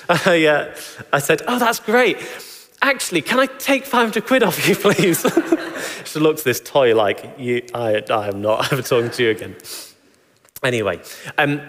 I, 0.08 0.46
uh, 0.46 0.74
I 1.12 1.18
said, 1.18 1.42
Oh, 1.46 1.58
that's 1.58 1.80
great. 1.80 2.18
Actually, 2.82 3.22
can 3.22 3.38
I 3.38 3.46
take 3.46 3.84
500 3.84 4.26
quid 4.26 4.42
off 4.42 4.68
you, 4.68 4.74
please? 4.74 5.24
she 6.04 6.18
looks 6.18 6.42
this 6.42 6.60
toy 6.60 6.94
like, 6.94 7.34
you, 7.38 7.62
I, 7.74 8.02
I 8.10 8.28
am 8.28 8.42
not 8.42 8.72
ever 8.72 8.82
talking 8.82 9.10
to 9.10 9.22
you 9.22 9.30
again. 9.30 9.56
Anyway, 10.62 11.00
um, 11.38 11.60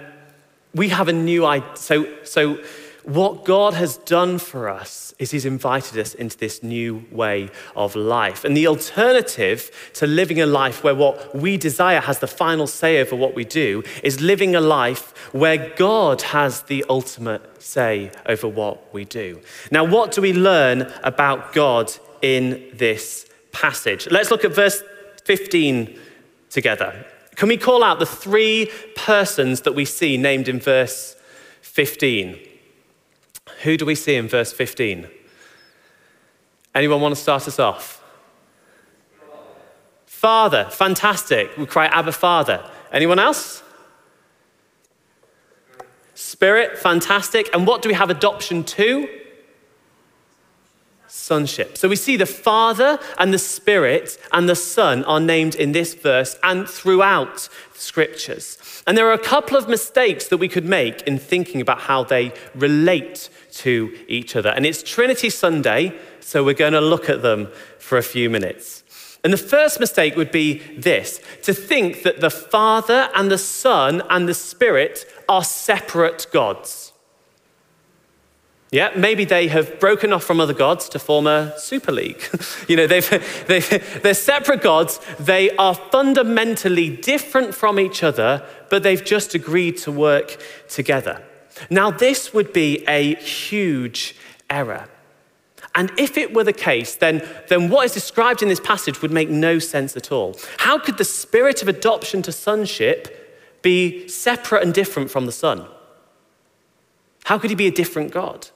we 0.77 0.89
have 0.89 1.07
a 1.07 1.13
new 1.13 1.45
idea. 1.45 1.69
So, 1.75 2.23
so, 2.23 2.59
what 3.03 3.45
God 3.45 3.73
has 3.73 3.95
done 3.99 4.37
for 4.37 4.67
us 4.67 5.13
is 5.17 5.31
He's 5.31 5.45
invited 5.45 5.97
us 5.97 6.13
into 6.13 6.37
this 6.37 6.61
new 6.61 7.05
way 7.09 7.49
of 7.73 7.95
life. 7.95 8.43
And 8.43 8.55
the 8.55 8.67
alternative 8.67 9.71
to 9.93 10.05
living 10.05 10.41
a 10.41 10.45
life 10.45 10.83
where 10.83 10.93
what 10.93 11.33
we 11.33 11.55
desire 11.55 12.01
has 12.01 12.19
the 12.19 12.27
final 12.27 12.67
say 12.67 12.99
over 12.99 13.15
what 13.15 13.33
we 13.33 13.45
do 13.45 13.83
is 14.03 14.19
living 14.19 14.55
a 14.55 14.61
life 14.61 15.33
where 15.33 15.73
God 15.77 16.21
has 16.21 16.63
the 16.63 16.83
ultimate 16.89 17.61
say 17.61 18.11
over 18.25 18.47
what 18.47 18.93
we 18.93 19.05
do. 19.05 19.41
Now, 19.71 19.85
what 19.85 20.11
do 20.11 20.21
we 20.21 20.33
learn 20.33 20.91
about 21.01 21.53
God 21.53 21.93
in 22.21 22.69
this 22.73 23.25
passage? 23.53 24.09
Let's 24.11 24.31
look 24.31 24.43
at 24.43 24.53
verse 24.53 24.83
15 25.23 25.97
together. 26.49 27.05
Can 27.37 27.49
we 27.49 27.57
call 27.57 27.83
out 27.83 27.99
the 27.99 28.05
three 28.05 28.71
persons 28.95 29.61
that 29.61 29.73
we 29.73 29.85
see 29.85 30.17
named 30.17 30.47
in 30.47 30.59
verse 30.59 31.15
15? 31.61 32.37
Who 33.61 33.77
do 33.77 33.85
we 33.85 33.93
see 33.93 34.15
in 34.15 34.27
verse 34.27 34.51
15? 34.51 35.07
Anyone 36.73 36.99
want 36.99 37.15
to 37.15 37.21
start 37.21 37.47
us 37.47 37.59
off? 37.59 38.03
Father, 40.07 40.67
fantastic. 40.71 41.55
We 41.57 41.67
cry 41.67 41.85
Abba 41.85 42.11
Father. 42.11 42.67
Anyone 42.91 43.19
else? 43.19 43.61
Spirit, 46.15 46.79
fantastic. 46.79 47.49
And 47.53 47.67
what 47.67 47.83
do 47.83 47.89
we 47.89 47.93
have 47.93 48.09
adoption 48.09 48.63
to? 48.63 49.07
Sonship. 51.07 51.77
So 51.77 51.87
we 51.87 51.95
see 51.95 52.17
the 52.17 52.25
Father 52.25 52.99
and 53.17 53.33
the 53.33 53.39
Spirit 53.39 54.17
and 54.31 54.47
the 54.47 54.55
Son 54.55 55.03
are 55.05 55.19
named 55.19 55.55
in 55.55 55.71
this 55.71 55.93
verse 55.93 56.37
and 56.43 56.67
throughout 56.67 57.49
the 57.73 57.79
scriptures. 57.79 58.83
And 58.85 58.97
there 58.97 59.07
are 59.07 59.13
a 59.13 59.19
couple 59.19 59.57
of 59.57 59.67
mistakes 59.67 60.27
that 60.27 60.37
we 60.37 60.47
could 60.47 60.65
make 60.65 61.01
in 61.03 61.17
thinking 61.17 61.61
about 61.61 61.81
how 61.81 62.03
they 62.03 62.33
relate 62.55 63.29
to 63.53 63.97
each 64.07 64.35
other. 64.35 64.49
And 64.49 64.65
it's 64.65 64.83
Trinity 64.83 65.29
Sunday, 65.29 65.97
so 66.19 66.43
we're 66.43 66.53
going 66.53 66.73
to 66.73 66.81
look 66.81 67.09
at 67.09 67.21
them 67.21 67.49
for 67.79 67.97
a 67.97 68.03
few 68.03 68.29
minutes. 68.29 68.83
And 69.23 69.33
the 69.33 69.37
first 69.37 69.79
mistake 69.79 70.15
would 70.15 70.31
be 70.31 70.59
this 70.77 71.19
to 71.43 71.53
think 71.53 72.03
that 72.03 72.21
the 72.21 72.29
Father 72.29 73.09
and 73.15 73.29
the 73.31 73.37
Son 73.37 74.01
and 74.09 74.27
the 74.27 74.33
Spirit 74.33 75.05
are 75.27 75.43
separate 75.43 76.27
gods. 76.31 76.93
Yeah, 78.69 78.91
maybe 78.97 79.23
they 79.23 79.47
have 79.47 79.79
broken 79.79 80.11
off 80.11 80.25
from 80.25 80.41
other 80.41 80.53
gods 80.53 80.89
to 80.89 80.99
form 80.99 81.25
a 81.25 81.57
super 81.57 81.91
league. 81.91 82.21
you 82.67 82.75
know, 82.75 82.85
they've, 82.85 83.09
they've, 83.47 84.01
they're 84.03 84.13
separate 84.13 84.61
gods. 84.61 84.99
They 85.19 85.55
are 85.55 85.73
fundamentally 85.73 86.89
different 86.89 87.55
from 87.55 87.79
each 87.79 88.03
other, 88.03 88.45
but 88.69 88.83
they've 88.83 89.03
just 89.03 89.33
agreed 89.33 89.77
to 89.79 89.91
work 89.91 90.37
together. 90.67 91.23
Now, 91.69 91.91
this 91.91 92.33
would 92.33 92.51
be 92.51 92.83
a 92.87 93.15
huge 93.15 94.15
error. 94.49 94.87
And 95.73 95.91
if 95.97 96.17
it 96.17 96.33
were 96.33 96.43
the 96.43 96.53
case, 96.53 96.95
then, 96.95 97.27
then 97.47 97.69
what 97.69 97.85
is 97.85 97.93
described 97.93 98.41
in 98.41 98.49
this 98.49 98.59
passage 98.59 99.01
would 99.01 99.11
make 99.11 99.29
no 99.29 99.59
sense 99.59 99.95
at 99.95 100.11
all. 100.11 100.35
How 100.57 100.77
could 100.79 100.97
the 100.97 101.05
spirit 101.05 101.61
of 101.61 101.67
adoption 101.67 102.21
to 102.23 102.31
sonship 102.31 103.61
be 103.61 104.07
separate 104.07 104.63
and 104.63 104.73
different 104.73 105.09
from 105.09 105.25
the 105.25 105.31
Son? 105.31 105.67
How 107.25 107.37
could 107.37 107.49
he 107.49 107.55
be 107.55 107.67
a 107.67 107.71
different 107.71 108.11
God? 108.11 108.49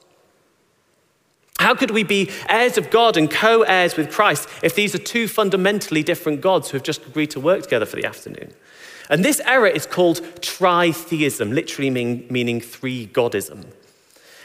How 1.58 1.74
could 1.74 1.92
we 1.92 2.02
be 2.02 2.30
heirs 2.48 2.76
of 2.76 2.90
God 2.90 3.16
and 3.16 3.30
co 3.30 3.62
heirs 3.62 3.96
with 3.96 4.10
Christ 4.10 4.48
if 4.62 4.74
these 4.74 4.94
are 4.94 4.98
two 4.98 5.28
fundamentally 5.28 6.02
different 6.02 6.40
gods 6.40 6.70
who 6.70 6.76
have 6.76 6.82
just 6.82 7.06
agreed 7.06 7.30
to 7.32 7.40
work 7.40 7.62
together 7.62 7.86
for 7.86 7.96
the 7.96 8.04
afternoon? 8.04 8.52
And 9.08 9.24
this 9.24 9.40
error 9.44 9.68
is 9.68 9.86
called 9.86 10.22
tritheism, 10.40 11.54
literally 11.54 11.90
mean, 11.90 12.26
meaning 12.30 12.60
three 12.60 13.06
godism. 13.06 13.66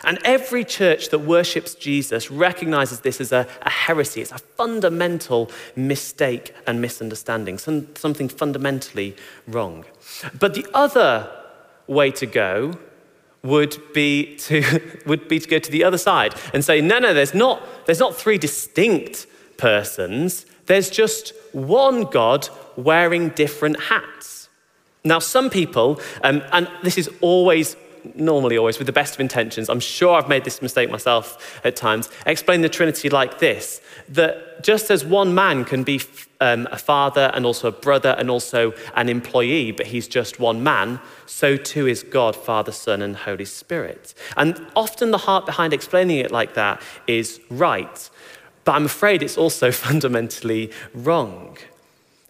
And 0.04 0.20
every 0.24 0.64
church 0.64 1.10
that 1.10 1.20
worships 1.20 1.74
Jesus 1.74 2.30
recognizes 2.30 3.00
this 3.00 3.20
as 3.20 3.32
a, 3.32 3.48
a 3.64 3.70
heresy. 3.70 4.22
It's 4.22 4.32
a 4.32 4.38
fundamental 4.38 5.50
mistake 5.76 6.54
and 6.68 6.80
misunderstanding, 6.80 7.58
some, 7.58 7.96
something 7.96 8.30
fundamentally 8.30 9.16
wrong. 9.48 9.86
But 10.40 10.54
the 10.54 10.68
other 10.74 11.32
way 11.88 12.12
to 12.12 12.26
go 12.26 12.78
would 13.44 13.78
be 13.94 14.36
to, 14.38 14.82
would 15.06 15.28
be 15.28 15.40
to 15.40 15.48
go 15.48 15.60
to 15.60 15.72
the 15.72 15.84
other 15.84 15.98
side 15.98 16.36
and 16.54 16.64
say, 16.64 16.82
no, 16.82 17.00
no, 17.00 17.14
there's 17.14 17.34
not, 17.34 17.64
there's 17.86 18.00
not 18.00 18.16
three 18.16 18.38
distinct 18.38 19.28
persons. 19.58 20.46
There's 20.66 20.90
just 20.90 21.34
one 21.54 22.04
God 22.04 22.50
wearing 22.76 23.30
different 23.30 23.80
hats. 23.80 24.50
Now, 25.04 25.20
some 25.20 25.50
people, 25.50 26.02
um, 26.24 26.44
and 26.52 26.70
this 26.84 26.98
is 26.98 27.10
always 27.22 27.76
normally 28.16 28.58
always 28.58 28.78
with 28.78 28.88
the 28.88 28.94
best 28.94 29.14
of 29.16 29.20
intentions, 29.20 29.70
I'm 29.70 29.80
sure 29.80 30.16
I've 30.16 30.30
made 30.30 30.44
this 30.44 30.62
mistake 30.62 30.90
myself 30.90 31.60
at 31.64 31.76
times, 31.76 32.10
explain 32.26 32.62
the 32.62 32.70
Trinity 32.70 33.10
like 33.10 33.40
this 33.40 33.82
that 34.10 34.64
just 34.64 34.90
as 34.90 35.04
one 35.04 35.36
man 35.36 35.66
can 35.66 35.84
be 35.84 36.02
um, 36.40 36.68
a 36.72 36.78
father 36.78 37.32
and 37.34 37.46
also 37.46 37.68
a 37.68 37.72
brother 37.72 38.16
and 38.18 38.30
also 38.30 38.74
an 38.96 39.10
employee, 39.10 39.72
but 39.72 39.88
he's 39.88 40.08
just 40.08 40.40
one 40.40 40.64
man, 40.64 41.00
so 41.26 41.58
too 41.58 41.88
is 41.88 42.04
God, 42.04 42.36
Father, 42.36 42.72
Son, 42.72 43.02
and 43.02 43.16
Holy 43.16 43.46
Spirit. 43.46 44.14
And 44.36 44.66
often 44.76 45.12
the 45.12 45.18
heart 45.18 45.46
behind 45.46 45.74
explaining 45.74 46.18
it 46.20 46.32
like 46.32 46.54
that 46.54 46.82
is 47.06 47.40
right, 47.50 48.10
but 48.64 48.74
I'm 48.74 48.86
afraid 48.86 49.24
it's 49.24 49.38
also 49.38 49.72
fundamentally 49.88 50.72
wrong. 50.94 51.58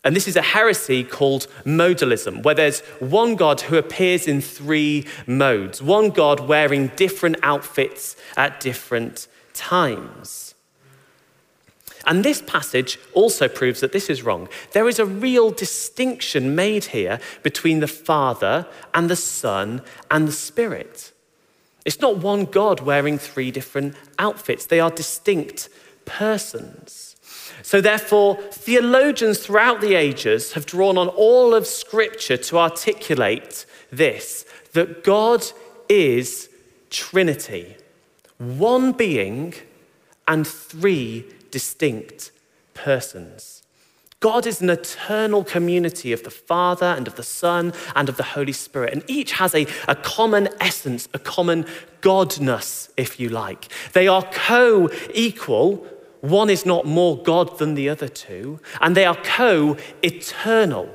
And 0.07 0.15
this 0.15 0.29
is 0.29 0.37
a 0.37 0.41
heresy 0.41 1.03
called 1.03 1.47
modalism, 1.65 2.41
where 2.43 2.55
there's 2.55 2.79
one 3.01 3.35
God 3.35 3.59
who 3.59 3.75
appears 3.75 4.25
in 4.25 4.39
three 4.39 5.05
modes, 5.25 5.81
one 5.81 6.11
God 6.11 6.47
wearing 6.47 6.87
different 6.95 7.35
outfits 7.43 8.15
at 8.37 8.61
different 8.61 9.27
times. 9.53 10.55
And 12.05 12.23
this 12.23 12.41
passage 12.41 12.97
also 13.13 13.49
proves 13.49 13.81
that 13.81 13.91
this 13.91 14.09
is 14.09 14.23
wrong. 14.23 14.47
There 14.71 14.87
is 14.87 14.97
a 14.97 15.05
real 15.05 15.51
distinction 15.51 16.55
made 16.55 16.85
here 16.85 17.19
between 17.43 17.81
the 17.81 17.85
Father 17.85 18.65
and 18.93 19.09
the 19.09 19.17
Son 19.17 19.81
and 20.09 20.25
the 20.25 20.31
Spirit. 20.31 21.11
It's 21.83 21.99
not 21.99 22.19
one 22.19 22.45
God 22.45 22.79
wearing 22.79 23.17
three 23.17 23.51
different 23.51 23.93
outfits, 24.17 24.67
they 24.67 24.79
are 24.79 24.89
distinct 24.89 25.67
persons. 26.05 27.16
So, 27.61 27.81
therefore, 27.81 28.35
theologians 28.51 29.39
throughout 29.39 29.81
the 29.81 29.95
ages 29.95 30.53
have 30.53 30.65
drawn 30.65 30.97
on 30.97 31.07
all 31.09 31.53
of 31.53 31.67
Scripture 31.67 32.37
to 32.37 32.57
articulate 32.57 33.65
this 33.91 34.45
that 34.73 35.03
God 35.03 35.45
is 35.89 36.49
Trinity, 36.89 37.75
one 38.37 38.91
being 38.91 39.53
and 40.27 40.45
three 40.45 41.25
distinct 41.51 42.31
persons. 42.73 43.63
God 44.19 44.47
is 44.47 44.61
an 44.61 44.69
eternal 44.69 45.43
community 45.43 46.11
of 46.11 46.23
the 46.23 46.31
Father 46.31 46.87
and 46.87 47.07
of 47.07 47.15
the 47.15 47.23
Son 47.23 47.71
and 47.95 48.09
of 48.09 48.17
the 48.17 48.23
Holy 48.23 48.51
Spirit. 48.51 48.93
And 48.93 49.03
each 49.07 49.33
has 49.33 49.53
a, 49.53 49.67
a 49.87 49.95
common 49.95 50.49
essence, 50.59 51.07
a 51.13 51.19
common 51.19 51.65
godness, 52.01 52.89
if 52.97 53.19
you 53.19 53.29
like. 53.29 53.67
They 53.93 54.07
are 54.07 54.23
co 54.31 54.89
equal 55.13 55.85
one 56.21 56.49
is 56.49 56.65
not 56.65 56.85
more 56.85 57.17
God 57.17 57.59
than 57.59 57.75
the 57.75 57.89
other 57.89 58.07
two, 58.07 58.59
and 58.81 58.95
they 58.95 59.05
are 59.05 59.15
co 59.15 59.77
eternal. 60.03 60.89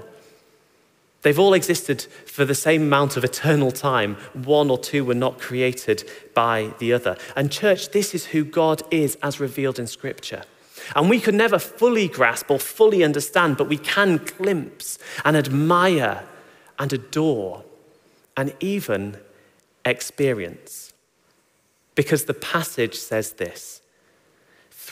They've 1.23 1.39
all 1.39 1.55
existed 1.55 2.03
for 2.27 2.45
the 2.45 2.55
same 2.55 2.83
amount 2.83 3.17
of 3.17 3.23
eternal 3.23 3.71
time. 3.71 4.17
One 4.33 4.71
or 4.71 4.79
two 4.79 5.05
were 5.05 5.15
not 5.15 5.39
created 5.39 6.09
by 6.35 6.75
the 6.79 6.93
other. 6.93 7.17
And, 7.37 7.51
church, 7.51 7.91
this 7.91 8.13
is 8.13 8.27
who 8.27 8.45
God 8.45 8.83
is 8.91 9.17
as 9.23 9.39
revealed 9.39 9.79
in 9.79 9.87
Scripture. 9.87 10.43
And 10.97 11.09
we 11.09 11.21
could 11.21 11.35
never 11.35 11.61
fully 11.61 12.09
grasp 12.09 12.51
or 12.51 12.59
fully 12.59 13.05
understand, 13.05 13.57
but 13.57 13.69
we 13.69 13.79
can 13.79 14.17
glimpse 14.17 14.99
and 15.25 15.37
admire 15.37 16.25
and 16.77 16.93
adore 16.93 17.63
and 18.37 18.53
even 18.59 19.19
experience. 19.85 20.93
Because 21.95 22.25
the 22.25 22.35
passage 22.35 22.97
says 22.97 23.35
this 23.35 23.82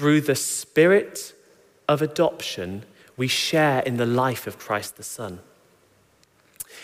through 0.01 0.23
the 0.23 0.35
spirit 0.35 1.35
of 1.87 2.01
adoption, 2.01 2.85
we 3.19 3.29
share 3.29 3.81
in 3.81 3.99
the 3.99 4.07
life 4.07 4.47
of 4.47 4.59
Christ 4.59 4.97
the 4.97 5.03
Son. 5.03 5.41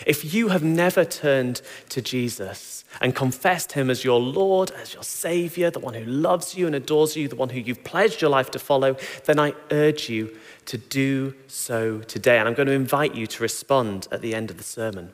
If 0.05 0.35
you 0.35 0.49
have 0.49 0.63
never 0.63 1.03
turned 1.03 1.63
to 1.89 1.99
Jesus 1.99 2.85
and 3.01 3.15
confessed 3.15 3.71
him 3.71 3.89
as 3.89 4.03
your 4.03 4.19
Lord, 4.19 4.69
as 4.69 4.93
your 4.93 5.01
Savior, 5.01 5.71
the 5.71 5.79
one 5.79 5.95
who 5.95 6.05
loves 6.05 6.53
you 6.53 6.67
and 6.67 6.75
adores 6.75 7.15
you, 7.15 7.27
the 7.27 7.35
one 7.35 7.49
who 7.49 7.59
you've 7.59 7.83
pledged 7.83 8.21
your 8.21 8.29
life 8.29 8.51
to 8.51 8.59
follow, 8.59 8.95
then 9.25 9.39
I 9.39 9.55
urge 9.71 10.09
you 10.11 10.37
to 10.67 10.77
do 10.77 11.33
so 11.47 12.01
today. 12.01 12.37
And 12.37 12.47
I'm 12.47 12.53
going 12.53 12.67
to 12.67 12.73
invite 12.73 13.15
you 13.15 13.25
to 13.25 13.41
respond 13.41 14.07
at 14.11 14.21
the 14.21 14.35
end 14.35 14.51
of 14.51 14.57
the 14.57 14.63
sermon. 14.63 15.11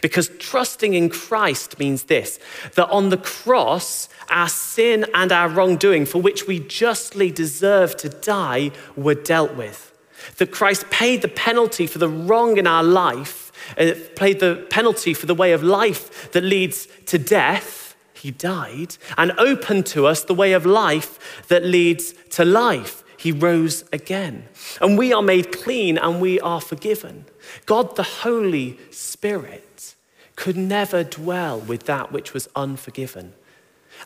Because 0.00 0.30
trusting 0.38 0.94
in 0.94 1.08
Christ 1.08 1.78
means 1.78 2.04
this 2.04 2.38
that 2.74 2.88
on 2.90 3.08
the 3.08 3.16
cross, 3.16 4.08
our 4.28 4.48
sin 4.48 5.06
and 5.14 5.32
our 5.32 5.48
wrongdoing, 5.48 6.06
for 6.06 6.20
which 6.20 6.46
we 6.46 6.60
justly 6.60 7.30
deserve 7.30 7.96
to 7.98 8.08
die, 8.08 8.70
were 8.96 9.14
dealt 9.14 9.54
with. 9.54 9.92
That 10.38 10.50
Christ 10.50 10.90
paid 10.90 11.22
the 11.22 11.28
penalty 11.28 11.86
for 11.86 11.98
the 11.98 12.08
wrong 12.08 12.56
in 12.56 12.66
our 12.66 12.82
life, 12.82 13.52
uh, 13.78 13.92
paid 14.16 14.40
the 14.40 14.66
penalty 14.70 15.14
for 15.14 15.26
the 15.26 15.34
way 15.34 15.52
of 15.52 15.62
life 15.62 16.32
that 16.32 16.44
leads 16.44 16.88
to 17.06 17.18
death. 17.18 17.96
He 18.14 18.30
died 18.30 18.96
and 19.18 19.32
opened 19.38 19.86
to 19.86 20.06
us 20.06 20.24
the 20.24 20.34
way 20.34 20.54
of 20.54 20.64
life 20.64 21.44
that 21.48 21.64
leads 21.64 22.14
to 22.30 22.44
life. 22.44 23.04
He 23.18 23.32
rose 23.32 23.84
again. 23.92 24.48
And 24.80 24.98
we 24.98 25.12
are 25.12 25.22
made 25.22 25.52
clean 25.52 25.98
and 25.98 26.20
we 26.20 26.40
are 26.40 26.60
forgiven. 26.60 27.26
God, 27.66 27.96
the 27.96 28.02
Holy 28.02 28.78
Spirit, 28.90 29.63
could 30.36 30.56
never 30.56 31.04
dwell 31.04 31.60
with 31.60 31.84
that 31.84 32.12
which 32.12 32.34
was 32.34 32.48
unforgiven. 32.56 33.34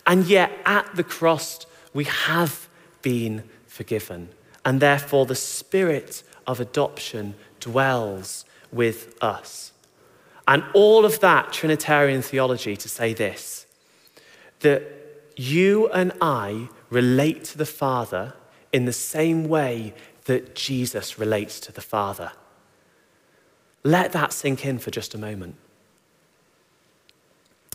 And 0.07 0.27
yet, 0.27 0.53
at 0.65 0.95
the 0.95 1.05
cross, 1.05 1.67
we 1.95 2.05
have 2.05 2.69
been 3.03 3.45
forgiven. 3.67 4.29
And 4.65 4.81
therefore, 4.81 5.27
the 5.27 5.35
spirit 5.35 6.23
of 6.47 6.61
adoption 6.61 7.35
dwells 7.61 8.45
with 8.71 9.17
us. 9.23 9.73
And 10.47 10.65
all 10.73 11.05
of 11.05 11.21
that 11.21 11.53
Trinitarian 11.53 12.23
theology 12.23 12.77
to 12.77 12.89
say 12.89 13.13
this 13.13 13.67
that 14.61 14.83
you 15.37 15.89
and 15.91 16.13
I 16.21 16.69
relate 16.91 17.45
to 17.45 17.59
the 17.59 17.67
Father 17.67 18.35
in 18.73 18.87
the 18.87 18.93
same 18.93 19.49
way 19.49 19.95
that 20.25 20.55
Jesus 20.55 21.19
relates 21.19 21.61
to 21.61 21.73
the 21.73 21.81
Father. 21.81 22.33
Let 23.85 24.13
that 24.13 24.33
sink 24.33 24.67
in 24.67 24.79
for 24.79 24.91
just 24.91 25.15
a 25.15 25.19
moment. 25.19 25.55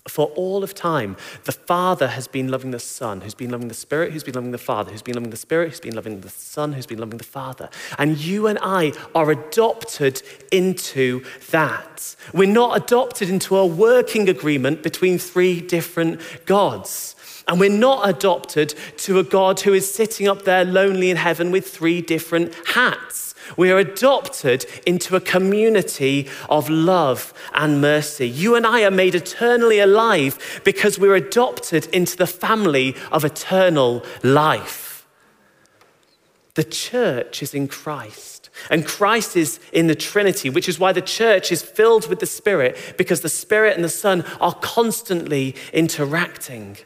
For 0.07 0.27
all 0.35 0.65
of 0.65 0.75
time, 0.75 1.15
the 1.45 1.53
Father 1.53 2.07
has 2.07 2.27
been 2.27 2.49
loving 2.49 2.71
the 2.71 2.79
Son, 2.79 3.21
who's 3.21 3.33
been 3.33 3.51
loving 3.51 3.69
the 3.69 3.73
Spirit, 3.73 4.11
who's 4.11 4.23
been 4.23 4.35
loving 4.35 4.51
the 4.51 4.57
Father, 4.57 4.91
who's 4.91 5.01
been 5.01 5.15
loving 5.15 5.29
the 5.29 5.37
Spirit, 5.37 5.69
who's 5.69 5.79
been 5.79 5.95
loving 5.95 6.19
the 6.19 6.29
Son, 6.29 6.73
who's 6.73 6.85
been 6.85 6.99
loving 6.99 7.17
the 7.17 7.23
Father. 7.23 7.69
And 7.97 8.17
you 8.17 8.47
and 8.47 8.59
I 8.61 8.91
are 9.15 9.31
adopted 9.31 10.21
into 10.51 11.23
that. 11.51 12.17
We're 12.33 12.51
not 12.51 12.75
adopted 12.75 13.29
into 13.29 13.55
a 13.55 13.65
working 13.65 14.27
agreement 14.27 14.83
between 14.83 15.17
three 15.17 15.61
different 15.61 16.19
gods. 16.45 17.15
And 17.47 17.57
we're 17.57 17.69
not 17.69 18.07
adopted 18.07 18.75
to 18.97 19.19
a 19.19 19.23
God 19.23 19.61
who 19.61 19.73
is 19.73 19.93
sitting 19.93 20.27
up 20.27 20.43
there 20.43 20.65
lonely 20.65 21.11
in 21.11 21.17
heaven 21.17 21.49
with 21.49 21.67
three 21.67 22.01
different 22.01 22.53
hats. 22.67 23.32
We 23.57 23.71
are 23.71 23.77
adopted 23.77 24.65
into 24.85 25.15
a 25.15 25.21
community 25.21 26.27
of 26.49 26.69
love 26.69 27.33
and 27.53 27.81
mercy. 27.81 28.27
You 28.27 28.55
and 28.55 28.65
I 28.65 28.83
are 28.83 28.91
made 28.91 29.15
eternally 29.15 29.79
alive 29.79 30.61
because 30.63 30.99
we're 30.99 31.15
adopted 31.15 31.85
into 31.87 32.17
the 32.17 32.27
family 32.27 32.95
of 33.11 33.25
eternal 33.25 34.03
life. 34.23 35.07
The 36.55 36.63
church 36.63 37.41
is 37.41 37.55
in 37.55 37.67
Christ, 37.67 38.51
and 38.69 38.85
Christ 38.85 39.35
is 39.35 39.59
in 39.71 39.87
the 39.87 39.95
Trinity, 39.95 40.51
which 40.51 40.69
is 40.69 40.77
why 40.77 40.93
the 40.93 41.01
church 41.01 41.51
is 41.51 41.63
filled 41.63 42.07
with 42.07 42.19
the 42.19 42.27
Spirit, 42.27 42.95
because 42.95 43.21
the 43.21 43.29
Spirit 43.29 43.75
and 43.75 43.83
the 43.83 43.89
Son 43.89 44.23
are 44.39 44.53
constantly 44.53 45.55
interacting. 45.73 46.77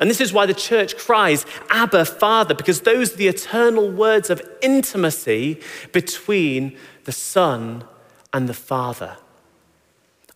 And 0.00 0.08
this 0.08 0.20
is 0.20 0.32
why 0.32 0.46
the 0.46 0.54
church 0.54 0.96
cries, 0.96 1.44
Abba, 1.70 2.04
Father, 2.04 2.54
because 2.54 2.80
those 2.80 3.12
are 3.12 3.16
the 3.16 3.28
eternal 3.28 3.90
words 3.90 4.30
of 4.30 4.42
intimacy 4.62 5.60
between 5.92 6.76
the 7.04 7.12
Son 7.12 7.84
and 8.32 8.48
the 8.48 8.54
Father. 8.54 9.16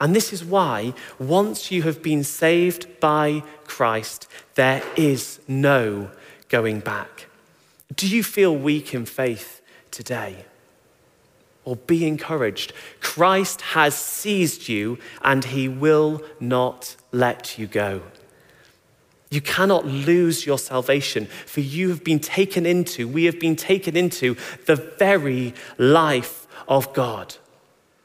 And 0.00 0.14
this 0.14 0.32
is 0.32 0.44
why, 0.44 0.92
once 1.18 1.70
you 1.70 1.82
have 1.82 2.02
been 2.02 2.22
saved 2.22 3.00
by 3.00 3.42
Christ, 3.64 4.28
there 4.54 4.82
is 4.94 5.40
no 5.48 6.10
going 6.48 6.80
back. 6.80 7.26
Do 7.94 8.06
you 8.06 8.22
feel 8.22 8.54
weak 8.54 8.92
in 8.92 9.06
faith 9.06 9.62
today? 9.90 10.44
Or 11.64 11.76
be 11.76 12.06
encouraged. 12.06 12.74
Christ 13.00 13.60
has 13.62 13.94
seized 13.94 14.68
you 14.68 14.98
and 15.22 15.44
he 15.44 15.66
will 15.66 16.22
not 16.38 16.96
let 17.10 17.58
you 17.58 17.66
go. 17.66 18.02
You 19.30 19.40
cannot 19.40 19.86
lose 19.86 20.46
your 20.46 20.58
salvation, 20.58 21.26
for 21.46 21.60
you 21.60 21.88
have 21.88 22.04
been 22.04 22.20
taken 22.20 22.64
into, 22.64 23.08
we 23.08 23.24
have 23.24 23.40
been 23.40 23.56
taken 23.56 23.96
into 23.96 24.36
the 24.66 24.76
very 24.76 25.52
life 25.78 26.46
of 26.68 26.92
God. 26.92 27.34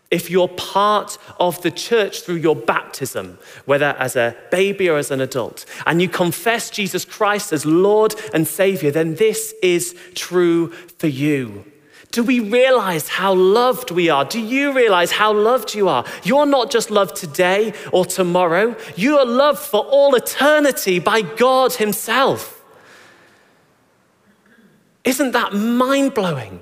If 0.10 0.30
you're 0.30 0.50
part 0.50 1.18
of 1.40 1.62
the 1.62 1.72
church 1.72 2.22
through 2.22 2.36
your 2.36 2.56
baptism, 2.56 3.38
whether 3.66 3.96
as 3.98 4.18
a 4.18 4.36
baby 4.50 4.90
or 4.90 4.98
as 4.98 5.10
an 5.10 5.22
adult, 5.22 5.66
and 5.86 6.02
you 6.02 6.10
confess 6.10 6.70
Jesus 6.70 7.06
Christ 7.06 7.54
as 7.54 7.66
Lord 7.66 8.16
and 8.34 8.46
Savior, 8.46 8.92
then 8.92 9.16
this 9.16 9.54
is 9.64 9.96
true 10.14 10.72
for 10.98 11.08
you. 11.08 11.64
Do 12.12 12.24
we 12.24 12.42
realize 12.42 13.08
how 13.08 13.34
loved 13.34 13.90
we 13.90 14.10
are? 14.10 14.26
Do 14.26 14.40
you 14.40 14.74
realize 14.74 15.12
how 15.12 15.34
loved 15.34 15.74
you 15.74 15.88
are? 15.88 16.06
You're 16.24 16.46
not 16.46 16.70
just 16.70 16.92
loved 16.92 17.16
today 17.16 17.74
or 17.94 18.06
tomorrow, 18.06 18.76
you 18.98 19.18
are 19.18 19.26
loved 19.26 19.60
for 19.60 19.86
all 19.86 20.14
eternity 20.16 21.00
by 21.00 21.22
God 21.22 21.74
Himself. 21.74 22.62
Isn't 25.06 25.32
that 25.32 25.54
mind 25.54 26.14
blowing? 26.14 26.60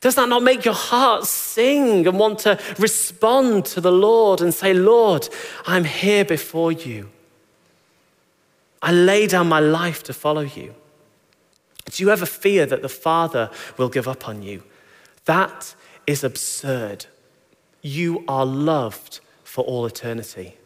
Does 0.00 0.16
that 0.16 0.28
not 0.28 0.42
make 0.42 0.66
your 0.66 0.74
heart 0.74 1.24
sing 1.24 2.06
and 2.06 2.18
want 2.18 2.40
to 2.40 2.60
respond 2.78 3.64
to 3.66 3.80
the 3.80 3.90
Lord 3.90 4.42
and 4.42 4.52
say, 4.52 4.74
Lord, 4.74 5.26
I'm 5.66 5.84
here 5.84 6.26
before 6.26 6.70
you? 6.70 7.08
I 8.82 8.92
lay 8.92 9.26
down 9.26 9.48
my 9.48 9.60
life 9.60 10.02
to 10.02 10.12
follow 10.12 10.42
you. 10.42 10.74
Do 11.90 12.02
you 12.02 12.10
ever 12.10 12.26
fear 12.26 12.66
that 12.66 12.82
the 12.82 12.88
Father 12.88 13.50
will 13.76 13.88
give 13.88 14.08
up 14.08 14.28
on 14.28 14.42
you? 14.42 14.62
That 15.26 15.74
is 16.06 16.24
absurd. 16.24 17.06
You 17.82 18.24
are 18.26 18.46
loved 18.46 19.20
for 19.42 19.64
all 19.64 19.86
eternity. 19.86 20.56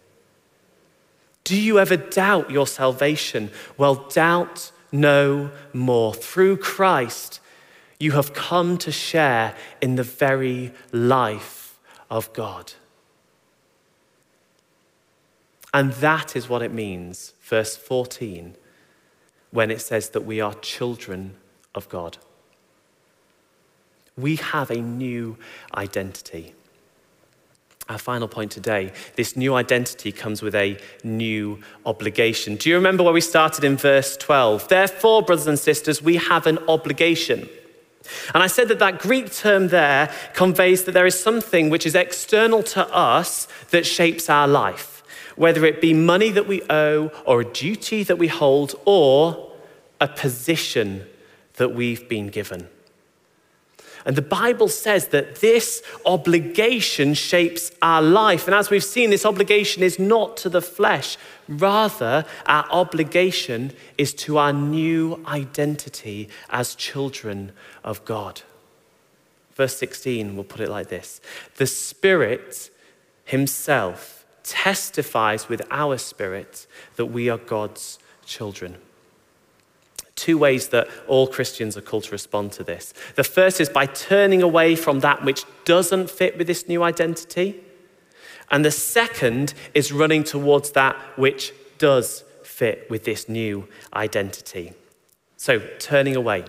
Do 1.44 1.56
you 1.56 1.78
ever 1.78 1.96
doubt 1.96 2.50
your 2.50 2.66
salvation? 2.66 3.50
Well, 3.76 4.06
doubt 4.10 4.70
no 4.92 5.50
more. 5.72 6.14
Through 6.14 6.58
Christ, 6.58 7.40
you 7.98 8.12
have 8.12 8.34
come 8.34 8.78
to 8.78 8.92
share 8.92 9.54
in 9.80 9.96
the 9.96 10.02
very 10.02 10.72
life 10.92 11.78
of 12.10 12.32
God. 12.32 12.74
And 15.74 15.92
that 15.94 16.36
is 16.36 16.48
what 16.48 16.62
it 16.62 16.72
means, 16.72 17.34
verse 17.42 17.76
14, 17.76 18.56
when 19.50 19.70
it 19.70 19.80
says 19.80 20.10
that 20.10 20.22
we 20.22 20.40
are 20.40 20.54
children 20.54 21.34
of 21.74 21.88
God. 21.88 22.18
We 24.16 24.36
have 24.36 24.70
a 24.70 24.80
new 24.80 25.36
identity. 25.74 26.54
Our 27.88 27.98
final 27.98 28.28
point 28.28 28.52
today 28.52 28.92
this 29.16 29.36
new 29.36 29.54
identity 29.54 30.12
comes 30.12 30.42
with 30.42 30.54
a 30.54 30.78
new 31.02 31.60
obligation. 31.86 32.56
Do 32.56 32.68
you 32.68 32.74
remember 32.74 33.02
where 33.02 33.12
we 33.12 33.22
started 33.22 33.64
in 33.64 33.76
verse 33.76 34.16
12? 34.16 34.68
Therefore, 34.68 35.22
brothers 35.22 35.46
and 35.46 35.58
sisters, 35.58 36.02
we 36.02 36.16
have 36.16 36.46
an 36.46 36.58
obligation. 36.68 37.48
And 38.34 38.42
I 38.42 38.46
said 38.46 38.68
that 38.68 38.78
that 38.78 38.98
Greek 38.98 39.32
term 39.32 39.68
there 39.68 40.12
conveys 40.34 40.84
that 40.84 40.92
there 40.92 41.06
is 41.06 41.18
something 41.18 41.70
which 41.70 41.86
is 41.86 41.94
external 41.94 42.62
to 42.64 42.86
us 42.94 43.48
that 43.70 43.86
shapes 43.86 44.28
our 44.30 44.48
life, 44.48 44.97
whether 45.38 45.64
it 45.64 45.80
be 45.80 45.94
money 45.94 46.30
that 46.30 46.46
we 46.46 46.62
owe, 46.68 47.10
or 47.24 47.40
a 47.40 47.44
duty 47.44 48.02
that 48.02 48.18
we 48.18 48.28
hold, 48.28 48.74
or 48.84 49.52
a 50.00 50.08
position 50.08 51.06
that 51.54 51.72
we've 51.72 52.08
been 52.08 52.28
given. 52.28 52.68
And 54.04 54.16
the 54.16 54.22
Bible 54.22 54.68
says 54.68 55.08
that 55.08 55.36
this 55.36 55.82
obligation 56.06 57.14
shapes 57.14 57.70
our 57.82 58.00
life. 58.00 58.46
And 58.46 58.54
as 58.54 58.70
we've 58.70 58.82
seen, 58.82 59.10
this 59.10 59.26
obligation 59.26 59.82
is 59.82 59.98
not 59.98 60.36
to 60.38 60.48
the 60.48 60.62
flesh. 60.62 61.18
Rather, 61.46 62.24
our 62.46 62.64
obligation 62.70 63.72
is 63.98 64.14
to 64.14 64.38
our 64.38 64.52
new 64.52 65.22
identity 65.26 66.28
as 66.48 66.74
children 66.74 67.52
of 67.84 68.04
God. 68.04 68.42
Verse 69.54 69.76
16 69.76 70.36
we'll 70.36 70.44
put 70.44 70.60
it 70.60 70.70
like 70.70 70.88
this 70.88 71.20
The 71.56 71.66
Spirit 71.66 72.70
Himself 73.24 74.17
testifies 74.48 75.48
with 75.48 75.62
our 75.70 75.98
spirit 75.98 76.66
that 76.96 77.06
we 77.06 77.28
are 77.28 77.38
God's 77.38 77.98
children 78.24 78.76
two 80.18 80.36
ways 80.36 80.68
that 80.68 80.88
all 81.06 81.26
Christians 81.26 81.76
are 81.76 81.80
called 81.80 82.04
to 82.04 82.10
respond 82.10 82.52
to 82.52 82.64
this. 82.64 82.92
The 83.14 83.24
first 83.24 83.60
is 83.60 83.68
by 83.68 83.86
turning 83.86 84.42
away 84.42 84.74
from 84.74 85.00
that 85.00 85.24
which 85.24 85.44
doesn't 85.64 86.10
fit 86.10 86.36
with 86.36 86.46
this 86.46 86.68
new 86.68 86.82
identity. 86.82 87.60
And 88.50 88.64
the 88.64 88.70
second 88.70 89.54
is 89.74 89.92
running 89.92 90.24
towards 90.24 90.72
that 90.72 90.96
which 91.16 91.52
does 91.78 92.24
fit 92.42 92.90
with 92.90 93.04
this 93.04 93.28
new 93.28 93.68
identity. 93.94 94.72
So, 95.36 95.60
turning 95.78 96.16
away. 96.16 96.44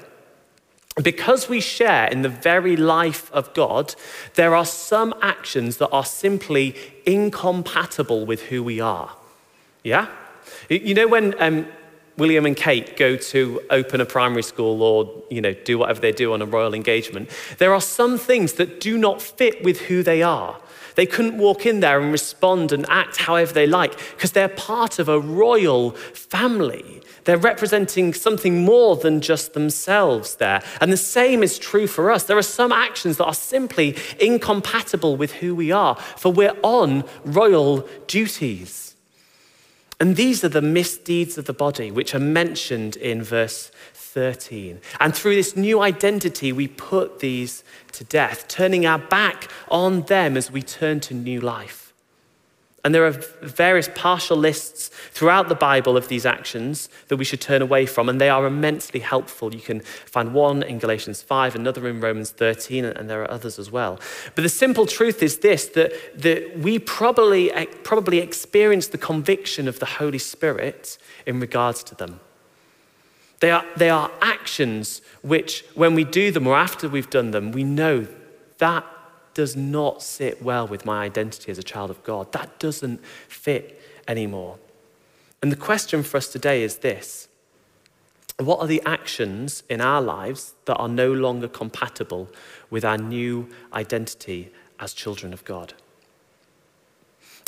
Because 1.01 1.47
we 1.47 1.61
share 1.61 2.07
in 2.07 2.23
the 2.23 2.29
very 2.29 2.75
life 2.75 3.31
of 3.31 3.53
God, 3.53 3.95
there 4.35 4.55
are 4.55 4.65
some 4.65 5.13
actions 5.21 5.77
that 5.77 5.89
are 5.89 6.05
simply 6.05 6.75
incompatible 7.05 8.25
with 8.25 8.43
who 8.43 8.63
we 8.63 8.79
are. 8.79 9.15
Yeah? 9.83 10.07
You 10.69 10.93
know, 10.93 11.07
when 11.07 11.35
um, 11.41 11.67
William 12.17 12.45
and 12.45 12.55
Kate 12.55 12.97
go 12.97 13.15
to 13.15 13.61
open 13.69 14.01
a 14.01 14.05
primary 14.05 14.43
school 14.43 14.83
or, 14.83 15.23
you 15.29 15.41
know, 15.41 15.53
do 15.53 15.77
whatever 15.77 16.01
they 16.01 16.11
do 16.11 16.33
on 16.33 16.41
a 16.41 16.45
royal 16.45 16.73
engagement, 16.73 17.29
there 17.59 17.73
are 17.73 17.81
some 17.81 18.17
things 18.17 18.53
that 18.53 18.81
do 18.81 18.97
not 18.97 19.21
fit 19.21 19.63
with 19.63 19.81
who 19.81 20.03
they 20.03 20.21
are. 20.21 20.59
They 20.99 21.05
couldn't 21.05 21.37
walk 21.37 21.65
in 21.65 21.79
there 21.79 22.01
and 22.01 22.11
respond 22.11 22.73
and 22.73 22.85
act 22.89 23.15
however 23.15 23.53
they 23.53 23.65
like 23.65 23.97
because 24.15 24.33
they're 24.33 24.49
part 24.49 24.99
of 24.99 25.07
a 25.07 25.17
royal 25.17 25.91
family. 25.91 27.01
They're 27.23 27.37
representing 27.37 28.13
something 28.13 28.65
more 28.65 28.97
than 28.97 29.21
just 29.21 29.53
themselves 29.53 30.35
there. 30.35 30.61
And 30.81 30.91
the 30.91 30.97
same 30.97 31.41
is 31.41 31.57
true 31.57 31.87
for 31.87 32.11
us. 32.11 32.23
There 32.23 32.37
are 32.37 32.41
some 32.41 32.73
actions 32.73 33.15
that 33.15 33.27
are 33.27 33.33
simply 33.33 33.95
incompatible 34.19 35.15
with 35.15 35.31
who 35.35 35.55
we 35.55 35.71
are, 35.71 35.95
for 35.95 36.33
we're 36.33 36.57
on 36.63 37.05
royal 37.23 37.87
duties. 38.07 38.93
And 40.01 40.17
these 40.17 40.43
are 40.43 40.49
the 40.49 40.61
misdeeds 40.61 41.37
of 41.37 41.45
the 41.45 41.53
body, 41.53 41.91
which 41.91 42.13
are 42.13 42.19
mentioned 42.19 42.97
in 42.97 43.23
verse 43.23 43.71
13. 44.13 44.79
And 44.99 45.15
through 45.15 45.35
this 45.35 45.55
new 45.55 45.81
identity, 45.81 46.51
we 46.51 46.67
put 46.67 47.19
these 47.19 47.63
to 47.91 48.03
death, 48.03 48.47
turning 48.47 48.85
our 48.85 48.97
back 48.97 49.49
on 49.69 50.01
them 50.03 50.35
as 50.35 50.51
we 50.51 50.61
turn 50.61 50.99
to 51.01 51.13
new 51.13 51.39
life. 51.39 51.93
And 52.83 52.95
there 52.95 53.05
are 53.05 53.11
various 53.41 53.89
partial 53.93 54.37
lists 54.37 54.87
throughout 54.87 55.49
the 55.49 55.55
Bible 55.55 55.97
of 55.97 56.07
these 56.07 56.25
actions 56.25 56.89
that 57.09 57.17
we 57.17 57.25
should 57.25 57.41
turn 57.41 57.61
away 57.61 57.85
from, 57.85 58.07
and 58.07 58.21
they 58.21 58.29
are 58.29 58.45
immensely 58.45 59.01
helpful. 59.01 59.53
You 59.53 59.61
can 59.61 59.81
find 59.81 60.33
one 60.33 60.63
in 60.63 60.79
Galatians 60.79 61.21
5, 61.21 61.55
another 61.55 61.87
in 61.87 61.99
Romans 61.99 62.31
13, 62.31 62.85
and 62.85 63.09
there 63.09 63.21
are 63.21 63.29
others 63.29 63.59
as 63.59 63.69
well. 63.69 63.99
But 64.33 64.43
the 64.43 64.49
simple 64.49 64.85
truth 64.85 65.21
is 65.21 65.39
this 65.39 65.65
that, 65.69 65.91
that 66.15 66.59
we 66.59 66.79
probably, 66.79 67.51
probably 67.83 68.19
experience 68.19 68.87
the 68.87 68.97
conviction 68.97 69.67
of 69.67 69.79
the 69.79 69.85
Holy 69.85 70.19
Spirit 70.19 70.97
in 71.25 71.39
regards 71.39 71.83
to 71.83 71.95
them. 71.95 72.21
They 73.39 73.51
are, 73.51 73.65
they 73.77 73.89
are 73.89 74.11
actions 74.21 75.01
which, 75.21 75.63
when 75.73 75.95
we 75.95 76.03
do 76.03 76.31
them 76.31 76.47
or 76.47 76.57
after 76.57 76.89
we've 76.89 77.09
done 77.09 77.31
them, 77.31 77.51
we 77.51 77.63
know 77.63 78.07
that 78.57 78.85
does 79.33 79.55
not 79.55 80.01
sit 80.03 80.41
well 80.41 80.67
with 80.67 80.85
my 80.85 81.03
identity 81.03 81.51
as 81.51 81.57
a 81.57 81.63
child 81.63 81.89
of 81.89 82.03
God. 82.03 82.31
That 82.33 82.59
doesn't 82.59 83.03
fit 83.27 83.81
anymore. 84.07 84.57
And 85.41 85.51
the 85.51 85.55
question 85.55 86.03
for 86.03 86.17
us 86.17 86.27
today 86.27 86.63
is 86.63 86.79
this 86.79 87.29
What 88.37 88.59
are 88.59 88.67
the 88.67 88.81
actions 88.85 89.63
in 89.69 89.79
our 89.79 90.01
lives 90.01 90.55
that 90.65 90.75
are 90.75 90.89
no 90.89 91.13
longer 91.13 91.47
compatible 91.47 92.29
with 92.69 92.83
our 92.83 92.97
new 92.97 93.49
identity 93.71 94.51
as 94.79 94.93
children 94.93 95.31
of 95.31 95.45
God? 95.45 95.73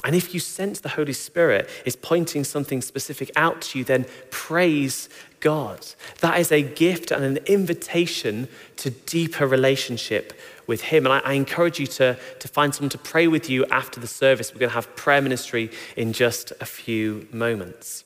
And 0.03 0.15
if 0.15 0.33
you 0.33 0.39
sense 0.39 0.79
the 0.79 0.89
Holy 0.89 1.13
Spirit 1.13 1.69
is 1.85 1.95
pointing 1.95 2.43
something 2.43 2.81
specific 2.81 3.31
out 3.35 3.61
to 3.61 3.79
you, 3.79 3.85
then 3.85 4.05
praise 4.31 5.09
God. 5.41 5.85
That 6.19 6.39
is 6.39 6.51
a 6.51 6.61
gift 6.61 7.11
and 7.11 7.23
an 7.23 7.37
invitation 7.45 8.47
to 8.77 8.89
deeper 8.89 9.45
relationship 9.45 10.33
with 10.65 10.81
Him. 10.81 11.05
And 11.05 11.13
I, 11.13 11.19
I, 11.19 11.33
encourage 11.33 11.79
you 11.79 11.87
to, 11.87 12.17
to 12.39 12.47
find 12.47 12.73
someone 12.73 12.89
to 12.89 12.97
pray 12.97 13.27
with 13.27 13.49
you 13.49 13.65
after 13.65 13.99
the 13.99 14.07
service. 14.07 14.53
We're 14.53 14.59
going 14.59 14.69
to 14.69 14.75
have 14.75 14.95
prayer 14.95 15.21
ministry 15.21 15.69
in 15.95 16.13
just 16.13 16.51
a 16.59 16.65
few 16.65 17.27
moments. 17.31 18.03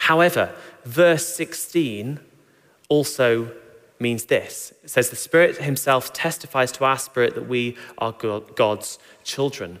However, 0.00 0.54
verse 0.84 1.26
16 1.34 2.20
also 2.88 3.52
means 3.98 4.26
this 4.26 4.74
it 4.84 4.90
says, 4.90 5.08
The 5.08 5.16
Spirit 5.16 5.56
Himself 5.58 6.12
testifies 6.12 6.72
to 6.72 6.84
our 6.84 6.98
spirit 6.98 7.34
that 7.34 7.48
we 7.48 7.76
are 7.96 8.12
God's 8.12 8.98
children 9.24 9.78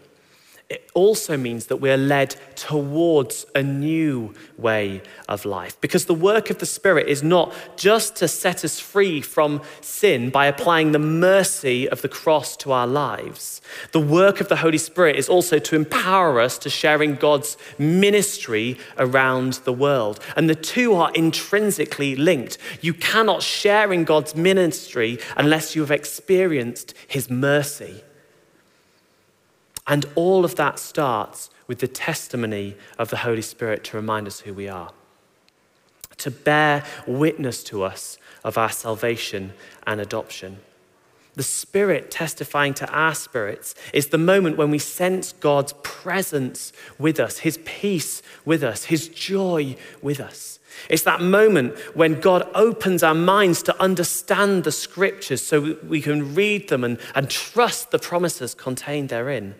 it 0.68 0.90
also 0.94 1.36
means 1.36 1.66
that 1.66 1.76
we're 1.76 1.96
led 1.96 2.34
towards 2.56 3.46
a 3.54 3.62
new 3.62 4.34
way 4.58 5.00
of 5.28 5.44
life. 5.44 5.80
Because 5.80 6.06
the 6.06 6.14
work 6.14 6.50
of 6.50 6.58
the 6.58 6.66
Spirit 6.66 7.06
is 7.06 7.22
not 7.22 7.54
just 7.76 8.16
to 8.16 8.26
set 8.26 8.64
us 8.64 8.80
free 8.80 9.20
from 9.20 9.62
sin 9.80 10.28
by 10.28 10.46
applying 10.46 10.90
the 10.90 10.98
mercy 10.98 11.88
of 11.88 12.02
the 12.02 12.08
cross 12.08 12.56
to 12.56 12.72
our 12.72 12.86
lives. 12.86 13.60
The 13.92 14.00
work 14.00 14.40
of 14.40 14.48
the 14.48 14.56
Holy 14.56 14.78
Spirit 14.78 15.14
is 15.14 15.28
also 15.28 15.60
to 15.60 15.76
empower 15.76 16.40
us 16.40 16.58
to 16.58 16.70
sharing 16.70 17.14
God's 17.14 17.56
ministry 17.78 18.76
around 18.98 19.54
the 19.64 19.72
world. 19.72 20.18
And 20.34 20.50
the 20.50 20.56
two 20.56 20.94
are 20.94 21.12
intrinsically 21.14 22.16
linked. 22.16 22.58
You 22.80 22.92
cannot 22.92 23.40
share 23.40 23.92
in 23.92 24.02
God's 24.02 24.34
ministry 24.34 25.20
unless 25.36 25.76
you 25.76 25.82
have 25.82 25.92
experienced 25.92 26.92
His 27.06 27.30
mercy. 27.30 28.02
And 29.86 30.06
all 30.14 30.44
of 30.44 30.56
that 30.56 30.78
starts 30.78 31.50
with 31.66 31.78
the 31.78 31.88
testimony 31.88 32.76
of 32.98 33.10
the 33.10 33.18
Holy 33.18 33.42
Spirit 33.42 33.84
to 33.84 33.96
remind 33.96 34.26
us 34.26 34.40
who 34.40 34.52
we 34.52 34.68
are, 34.68 34.92
to 36.18 36.30
bear 36.30 36.84
witness 37.06 37.62
to 37.64 37.82
us 37.82 38.18
of 38.44 38.58
our 38.58 38.70
salvation 38.70 39.52
and 39.86 40.00
adoption. 40.00 40.58
The 41.34 41.42
Spirit 41.42 42.10
testifying 42.10 42.72
to 42.74 42.88
our 42.88 43.14
spirits 43.14 43.74
is 43.92 44.08
the 44.08 44.18
moment 44.18 44.56
when 44.56 44.70
we 44.70 44.78
sense 44.78 45.32
God's 45.32 45.74
presence 45.82 46.72
with 46.98 47.20
us, 47.20 47.38
His 47.38 47.58
peace 47.64 48.22
with 48.44 48.64
us, 48.64 48.84
His 48.84 49.08
joy 49.08 49.76
with 50.00 50.18
us. 50.18 50.58
It's 50.88 51.02
that 51.02 51.20
moment 51.20 51.76
when 51.94 52.20
God 52.20 52.48
opens 52.54 53.02
our 53.02 53.14
minds 53.14 53.62
to 53.64 53.80
understand 53.80 54.64
the 54.64 54.72
scriptures 54.72 55.42
so 55.42 55.76
we 55.86 56.00
can 56.00 56.34
read 56.34 56.68
them 56.68 56.84
and, 56.84 56.98
and 57.14 57.28
trust 57.28 57.90
the 57.90 57.98
promises 57.98 58.54
contained 58.54 59.10
therein. 59.10 59.54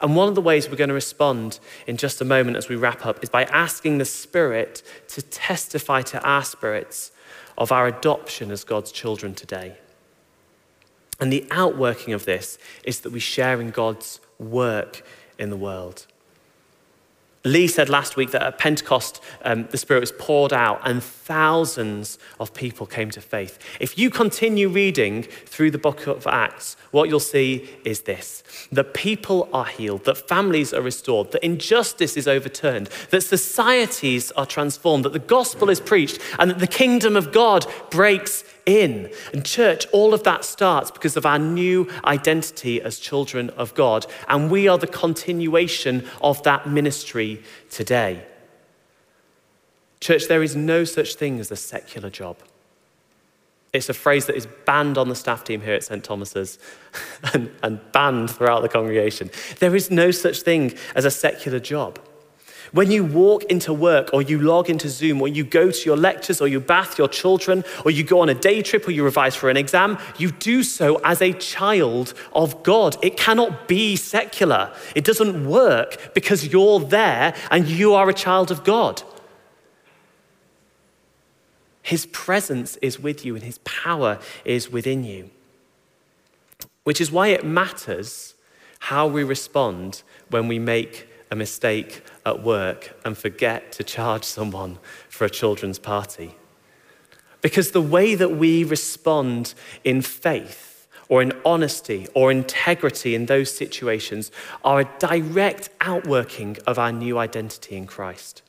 And 0.00 0.14
one 0.14 0.28
of 0.28 0.34
the 0.34 0.42
ways 0.42 0.68
we're 0.68 0.76
going 0.76 0.88
to 0.88 0.94
respond 0.94 1.58
in 1.86 1.96
just 1.96 2.20
a 2.20 2.24
moment 2.24 2.56
as 2.56 2.68
we 2.68 2.76
wrap 2.76 3.06
up 3.06 3.22
is 3.22 3.30
by 3.30 3.44
asking 3.44 3.98
the 3.98 4.04
Spirit 4.04 4.82
to 5.08 5.22
testify 5.22 6.02
to 6.02 6.22
our 6.22 6.44
spirits 6.44 7.12
of 7.56 7.72
our 7.72 7.86
adoption 7.86 8.50
as 8.50 8.64
God's 8.64 8.92
children 8.92 9.34
today. 9.34 9.76
And 11.18 11.32
the 11.32 11.46
outworking 11.50 12.12
of 12.12 12.26
this 12.26 12.58
is 12.84 13.00
that 13.00 13.10
we 13.10 13.20
share 13.20 13.60
in 13.60 13.70
God's 13.70 14.20
work 14.38 15.02
in 15.38 15.50
the 15.50 15.56
world. 15.56 16.06
Lee 17.46 17.68
said 17.68 17.88
last 17.88 18.16
week 18.16 18.32
that 18.32 18.42
at 18.42 18.58
Pentecost, 18.58 19.22
um, 19.42 19.68
the 19.70 19.78
Spirit 19.78 20.00
was 20.00 20.10
poured 20.10 20.52
out 20.52 20.80
and 20.84 21.02
thousands 21.02 22.18
of 22.40 22.52
people 22.52 22.86
came 22.86 23.08
to 23.12 23.20
faith. 23.20 23.58
If 23.78 23.96
you 23.96 24.10
continue 24.10 24.68
reading 24.68 25.22
through 25.22 25.70
the 25.70 25.78
book 25.78 26.08
of 26.08 26.26
Acts, 26.26 26.76
what 26.90 27.08
you'll 27.08 27.20
see 27.20 27.70
is 27.84 28.02
this 28.02 28.42
that 28.72 28.94
people 28.94 29.48
are 29.52 29.64
healed, 29.64 30.04
that 30.06 30.28
families 30.28 30.74
are 30.74 30.82
restored, 30.82 31.30
that 31.30 31.44
injustice 31.44 32.16
is 32.16 32.26
overturned, 32.26 32.88
that 33.10 33.22
societies 33.22 34.32
are 34.32 34.46
transformed, 34.46 35.04
that 35.04 35.12
the 35.12 35.18
gospel 35.20 35.70
is 35.70 35.80
preached, 35.80 36.18
and 36.40 36.50
that 36.50 36.58
the 36.58 36.66
kingdom 36.66 37.14
of 37.14 37.32
God 37.32 37.64
breaks 37.90 38.42
in. 38.66 39.10
And, 39.32 39.44
church, 39.44 39.86
all 39.92 40.12
of 40.12 40.24
that 40.24 40.44
starts 40.44 40.90
because 40.90 41.16
of 41.16 41.24
our 41.24 41.38
new 41.38 41.88
identity 42.04 42.82
as 42.82 42.98
children 42.98 43.50
of 43.50 43.74
God. 43.74 44.06
And 44.28 44.50
we 44.50 44.68
are 44.68 44.76
the 44.76 44.86
continuation 44.86 46.06
of 46.20 46.42
that 46.42 46.68
ministry 46.68 47.42
today. 47.70 48.24
Church, 50.00 50.28
there 50.28 50.42
is 50.42 50.54
no 50.54 50.84
such 50.84 51.14
thing 51.14 51.40
as 51.40 51.50
a 51.50 51.56
secular 51.56 52.10
job. 52.10 52.36
It's 53.72 53.88
a 53.88 53.94
phrase 53.94 54.26
that 54.26 54.36
is 54.36 54.46
banned 54.64 54.98
on 54.98 55.08
the 55.08 55.14
staff 55.14 55.44
team 55.44 55.60
here 55.60 55.74
at 55.74 55.84
St. 55.84 56.02
Thomas's 56.02 56.58
and, 57.34 57.50
and 57.62 57.80
banned 57.92 58.30
throughout 58.30 58.62
the 58.62 58.68
congregation. 58.68 59.30
There 59.58 59.76
is 59.76 59.90
no 59.90 60.10
such 60.10 60.42
thing 60.42 60.74
as 60.94 61.04
a 61.04 61.10
secular 61.10 61.60
job. 61.60 61.98
When 62.72 62.90
you 62.90 63.04
walk 63.04 63.44
into 63.44 63.72
work 63.72 64.10
or 64.12 64.22
you 64.22 64.40
log 64.40 64.68
into 64.68 64.88
Zoom 64.88 65.22
or 65.22 65.28
you 65.28 65.44
go 65.44 65.70
to 65.70 65.84
your 65.84 65.96
lectures 65.96 66.40
or 66.40 66.48
you 66.48 66.60
bath 66.60 66.98
your 66.98 67.08
children 67.08 67.64
or 67.84 67.90
you 67.90 68.04
go 68.04 68.20
on 68.20 68.28
a 68.28 68.34
day 68.34 68.62
trip 68.62 68.86
or 68.88 68.90
you 68.90 69.04
revise 69.04 69.36
for 69.36 69.48
an 69.48 69.56
exam, 69.56 69.98
you 70.18 70.30
do 70.30 70.62
so 70.62 71.00
as 71.04 71.22
a 71.22 71.32
child 71.32 72.14
of 72.32 72.62
God. 72.62 72.96
It 73.02 73.16
cannot 73.16 73.68
be 73.68 73.96
secular. 73.96 74.72
It 74.94 75.04
doesn't 75.04 75.48
work 75.48 76.12
because 76.14 76.46
you're 76.46 76.80
there 76.80 77.34
and 77.50 77.68
you 77.68 77.94
are 77.94 78.08
a 78.08 78.14
child 78.14 78.50
of 78.50 78.64
God. 78.64 79.02
His 81.82 82.06
presence 82.06 82.76
is 82.78 82.98
with 82.98 83.24
you 83.24 83.36
and 83.36 83.44
his 83.44 83.58
power 83.58 84.18
is 84.44 84.72
within 84.72 85.04
you. 85.04 85.30
Which 86.82 87.00
is 87.00 87.12
why 87.12 87.28
it 87.28 87.44
matters 87.44 88.34
how 88.80 89.06
we 89.06 89.22
respond 89.22 90.02
when 90.30 90.48
we 90.48 90.58
make 90.58 91.08
a 91.30 91.36
mistake 91.36 92.02
at 92.24 92.42
work 92.42 92.96
and 93.04 93.16
forget 93.16 93.72
to 93.72 93.84
charge 93.84 94.24
someone 94.24 94.78
for 95.08 95.24
a 95.24 95.30
children's 95.30 95.78
party. 95.78 96.36
Because 97.40 97.72
the 97.72 97.82
way 97.82 98.14
that 98.14 98.32
we 98.36 98.64
respond 98.64 99.54
in 99.84 100.02
faith 100.02 100.88
or 101.08 101.22
in 101.22 101.32
honesty 101.44 102.06
or 102.14 102.30
integrity 102.30 103.14
in 103.14 103.26
those 103.26 103.54
situations 103.54 104.32
are 104.64 104.80
a 104.80 104.90
direct 104.98 105.68
outworking 105.80 106.56
of 106.66 106.78
our 106.78 106.92
new 106.92 107.18
identity 107.18 107.76
in 107.76 107.86
Christ. 107.86 108.42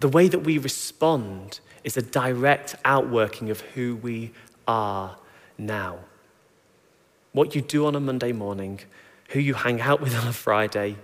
The 0.00 0.08
way 0.08 0.28
that 0.28 0.40
we 0.40 0.58
respond 0.58 1.60
is 1.84 1.96
a 1.96 2.02
direct 2.02 2.74
outworking 2.84 3.50
of 3.50 3.60
who 3.60 3.96
we 3.96 4.32
are 4.66 5.16
now. 5.56 5.98
What 7.32 7.54
you 7.54 7.60
do 7.60 7.86
on 7.86 7.94
a 7.94 8.00
Monday 8.00 8.32
morning 8.32 8.80
who 9.34 9.40
you 9.40 9.54
hang 9.54 9.80
out 9.80 10.00
with 10.00 10.16
on 10.20 10.26
a 10.26 10.32
Friday, 10.32 10.96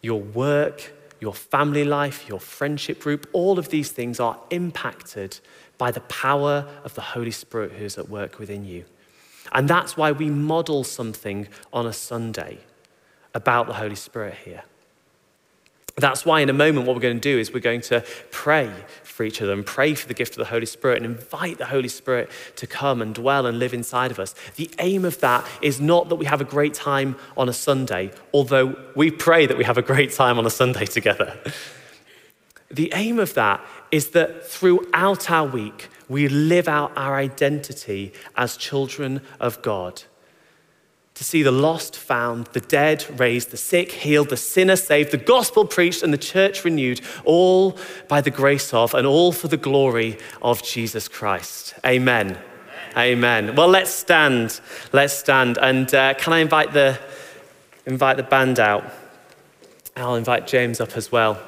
your 0.00 0.20
work, 0.20 0.92
your 1.20 1.34
family 1.34 1.84
life, 1.84 2.28
your 2.28 2.40
friendship 2.40 3.00
group, 3.00 3.28
all 3.32 3.58
of 3.58 3.68
these 3.68 3.90
things 3.90 4.18
are 4.18 4.40
impacted 4.50 5.38
by 5.76 5.90
the 5.90 6.00
power 6.02 6.66
of 6.84 6.94
the 6.94 7.00
Holy 7.00 7.30
Spirit 7.30 7.72
who 7.72 7.84
is 7.84 7.98
at 7.98 8.08
work 8.08 8.38
within 8.38 8.64
you. 8.64 8.84
And 9.52 9.68
that's 9.68 9.96
why 9.96 10.12
we 10.12 10.30
model 10.30 10.84
something 10.84 11.48
on 11.72 11.86
a 11.86 11.92
Sunday 11.92 12.58
about 13.34 13.66
the 13.66 13.74
Holy 13.74 13.96
Spirit 13.96 14.34
here. 14.44 14.62
That's 15.96 16.24
why, 16.24 16.40
in 16.40 16.48
a 16.48 16.54
moment, 16.54 16.86
what 16.86 16.96
we're 16.96 17.02
going 17.02 17.20
to 17.20 17.32
do 17.32 17.38
is 17.38 17.52
we're 17.52 17.60
going 17.60 17.82
to 17.82 18.02
pray 18.30 18.70
for 19.12 19.24
each 19.24 19.40
other 19.42 19.52
and 19.52 19.64
pray 19.64 19.94
for 19.94 20.08
the 20.08 20.14
gift 20.14 20.32
of 20.32 20.38
the 20.38 20.46
Holy 20.46 20.66
Spirit 20.66 21.02
and 21.02 21.06
invite 21.06 21.58
the 21.58 21.66
Holy 21.66 21.88
Spirit 21.88 22.30
to 22.56 22.66
come 22.66 23.02
and 23.02 23.14
dwell 23.14 23.46
and 23.46 23.58
live 23.58 23.74
inside 23.74 24.10
of 24.10 24.18
us. 24.18 24.34
The 24.56 24.70
aim 24.78 25.04
of 25.04 25.20
that 25.20 25.46
is 25.60 25.80
not 25.80 26.08
that 26.08 26.16
we 26.16 26.26
have 26.26 26.40
a 26.40 26.44
great 26.44 26.74
time 26.74 27.16
on 27.36 27.48
a 27.48 27.52
Sunday, 27.52 28.10
although 28.32 28.76
we 28.96 29.10
pray 29.10 29.46
that 29.46 29.58
we 29.58 29.64
have 29.64 29.78
a 29.78 29.82
great 29.82 30.12
time 30.12 30.38
on 30.38 30.46
a 30.46 30.50
Sunday 30.50 30.86
together. 30.86 31.38
The 32.72 32.90
aim 32.94 33.18
of 33.18 33.34
that 33.34 33.62
is 33.90 34.12
that 34.12 34.46
throughout 34.46 35.30
our 35.30 35.46
week, 35.46 35.90
we 36.08 36.26
live 36.28 36.68
out 36.68 36.90
our 36.96 37.16
identity 37.16 38.14
as 38.34 38.56
children 38.56 39.20
of 39.38 39.60
God 39.60 40.04
to 41.22 41.28
see 41.28 41.42
the 41.44 41.52
lost 41.52 41.96
found, 41.96 42.46
the 42.48 42.60
dead 42.60 43.06
raised, 43.18 43.52
the 43.52 43.56
sick 43.56 43.92
healed, 43.92 44.28
the 44.28 44.36
sinner 44.36 44.74
saved, 44.74 45.12
the 45.12 45.16
gospel 45.16 45.64
preached, 45.64 46.02
and 46.02 46.12
the 46.12 46.18
church 46.18 46.64
renewed, 46.64 47.00
all 47.24 47.78
by 48.08 48.20
the 48.20 48.30
grace 48.30 48.74
of 48.74 48.92
and 48.92 49.06
all 49.06 49.30
for 49.30 49.46
the 49.46 49.56
glory 49.56 50.18
of 50.42 50.64
Jesus 50.64 51.06
Christ. 51.06 51.74
Amen. 51.86 52.36
Amen. 52.96 53.44
Amen. 53.44 53.54
Well, 53.54 53.68
let's 53.68 53.92
stand. 53.92 54.60
Let's 54.92 55.14
stand. 55.14 55.58
And 55.58 55.94
uh, 55.94 56.14
can 56.14 56.32
I 56.32 56.40
invite 56.40 56.72
the, 56.72 56.98
invite 57.86 58.16
the 58.16 58.24
band 58.24 58.58
out? 58.58 58.92
I'll 59.96 60.16
invite 60.16 60.48
James 60.48 60.80
up 60.80 60.96
as 60.96 61.12
well. 61.12 61.40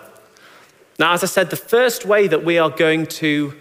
Now, 1.00 1.14
as 1.14 1.24
I 1.24 1.26
said, 1.26 1.50
the 1.50 1.56
first 1.56 2.04
way 2.04 2.28
that 2.28 2.44
we 2.44 2.58
are 2.58 2.70
going 2.70 3.06
to 3.06 3.54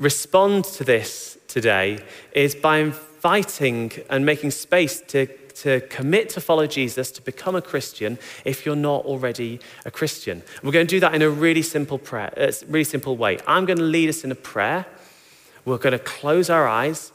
respond 0.00 0.64
to 0.64 0.82
this 0.82 1.38
today 1.46 2.00
is 2.32 2.56
by 2.56 2.78
inviting 2.78 3.92
and 4.08 4.26
making 4.26 4.50
space 4.50 5.00
to 5.08 5.28
to 5.60 5.80
commit 5.82 6.30
to 6.30 6.40
follow 6.40 6.66
Jesus, 6.66 7.10
to 7.12 7.22
become 7.22 7.54
a 7.54 7.60
Christian, 7.60 8.18
if 8.46 8.64
you're 8.64 8.74
not 8.74 9.04
already 9.04 9.60
a 9.84 9.90
Christian. 9.90 10.42
We're 10.62 10.72
going 10.72 10.86
to 10.86 10.90
do 10.90 11.00
that 11.00 11.14
in 11.14 11.20
a 11.20 11.28
really 11.28 11.60
simple 11.60 11.98
prayer, 11.98 12.32
uh, 12.36 12.50
really 12.66 12.84
simple 12.84 13.16
way. 13.16 13.38
I'm 13.46 13.66
going 13.66 13.78
to 13.78 13.84
lead 13.84 14.08
us 14.08 14.24
in 14.24 14.32
a 14.32 14.36
prayer. 14.36 14.86
We're 15.66 15.76
going 15.76 15.92
to 15.92 15.98
close 15.98 16.48
our 16.48 16.66
eyes. 16.66 17.12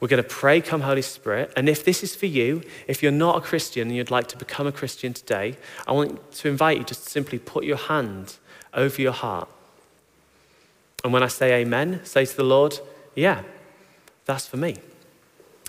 We're 0.00 0.08
going 0.08 0.22
to 0.22 0.28
pray, 0.28 0.60
Come 0.60 0.80
Holy 0.80 1.02
Spirit. 1.02 1.52
And 1.56 1.68
if 1.68 1.84
this 1.84 2.02
is 2.02 2.16
for 2.16 2.26
you, 2.26 2.62
if 2.88 3.00
you're 3.00 3.12
not 3.12 3.38
a 3.38 3.40
Christian 3.40 3.88
and 3.88 3.96
you'd 3.96 4.10
like 4.10 4.26
to 4.28 4.36
become 4.36 4.66
a 4.66 4.72
Christian 4.72 5.14
today, 5.14 5.56
I 5.86 5.92
want 5.92 6.32
to 6.32 6.48
invite 6.48 6.78
you 6.78 6.84
just 6.84 7.04
to 7.04 7.10
simply 7.10 7.38
put 7.38 7.64
your 7.64 7.76
hand 7.76 8.36
over 8.72 9.00
your 9.00 9.12
heart. 9.12 9.48
And 11.04 11.12
when 11.12 11.22
I 11.22 11.28
say 11.28 11.60
amen, 11.60 12.00
say 12.04 12.26
to 12.26 12.36
the 12.36 12.42
Lord, 12.42 12.80
Yeah, 13.14 13.42
that's 14.24 14.48
for 14.48 14.56
me. 14.56 14.78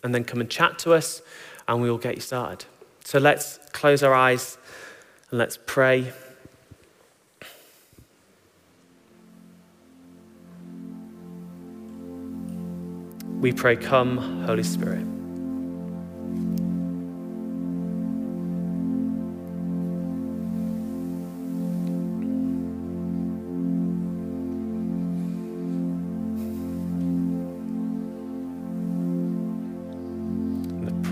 And 0.04 0.14
then 0.14 0.24
come 0.24 0.42
and 0.42 0.50
chat 0.50 0.80
to 0.80 0.94
us 0.94 1.22
and 1.67 1.82
we 1.82 1.89
will 1.89 1.97
get 1.97 2.15
you 2.15 2.21
started. 2.21 2.65
So 3.04 3.19
let's 3.19 3.60
close 3.71 4.04
our 4.04 4.13
eyes 4.13 4.58
and 5.30 5.39
let's 5.39 5.58
pray. 5.65 6.12
We 13.39 13.51
pray, 13.51 13.75
Come, 13.75 14.17
Holy 14.45 14.63
Spirit. 14.63 15.06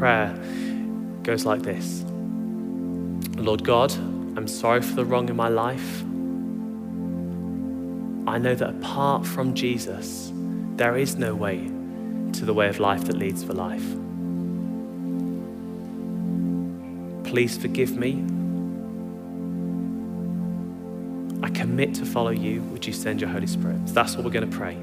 prayer 0.03 0.42
goes 1.23 1.45
like 1.45 1.61
this 1.61 2.03
Lord 3.37 3.63
God, 3.63 3.91
I'm 4.37 4.47
sorry 4.47 4.81
for 4.81 4.95
the 4.95 5.05
wrong 5.05 5.29
in 5.29 5.35
my 5.35 5.49
life. 5.49 6.01
I 8.27 8.37
know 8.37 8.55
that 8.55 8.69
apart 8.69 9.25
from 9.25 9.53
Jesus, 9.53 10.31
there 10.75 10.97
is 10.97 11.17
no 11.17 11.35
way 11.35 11.69
to 12.33 12.45
the 12.45 12.53
way 12.53 12.67
of 12.67 12.79
life 12.79 13.05
that 13.05 13.17
leads 13.17 13.43
for 13.43 13.53
life. 13.53 13.83
Please 17.29 17.57
forgive 17.57 17.97
me. 17.97 18.23
I 21.43 21.49
commit 21.49 21.95
to 21.95 22.05
follow 22.05 22.31
you. 22.31 22.61
Would 22.71 22.85
you 22.87 22.93
send 22.93 23.19
your 23.19 23.29
Holy 23.29 23.47
Spirit? 23.47 23.85
That's 23.87 24.15
what 24.15 24.23
we're 24.23 24.31
going 24.31 24.49
to 24.49 24.57
pray. 24.57 24.77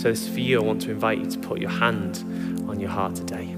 So, 0.00 0.08
this 0.08 0.22
is 0.22 0.32
for 0.32 0.40
you, 0.40 0.58
I 0.58 0.64
want 0.64 0.80
to 0.82 0.90
invite 0.92 1.18
you 1.18 1.30
to 1.30 1.38
put 1.40 1.60
your 1.60 1.68
hand 1.68 2.24
on 2.70 2.80
your 2.80 2.88
heart 2.88 3.14
today. 3.16 3.54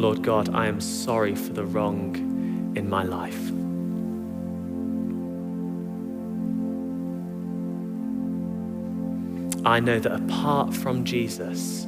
Lord 0.00 0.22
God, 0.22 0.54
I 0.54 0.68
am 0.68 0.80
sorry 0.80 1.34
for 1.34 1.52
the 1.52 1.66
wrong 1.66 2.16
in 2.76 2.88
my 2.88 3.02
life. 3.02 3.50
I 9.66 9.80
know 9.80 9.98
that 9.98 10.12
apart 10.12 10.72
from 10.72 11.04
Jesus, 11.04 11.86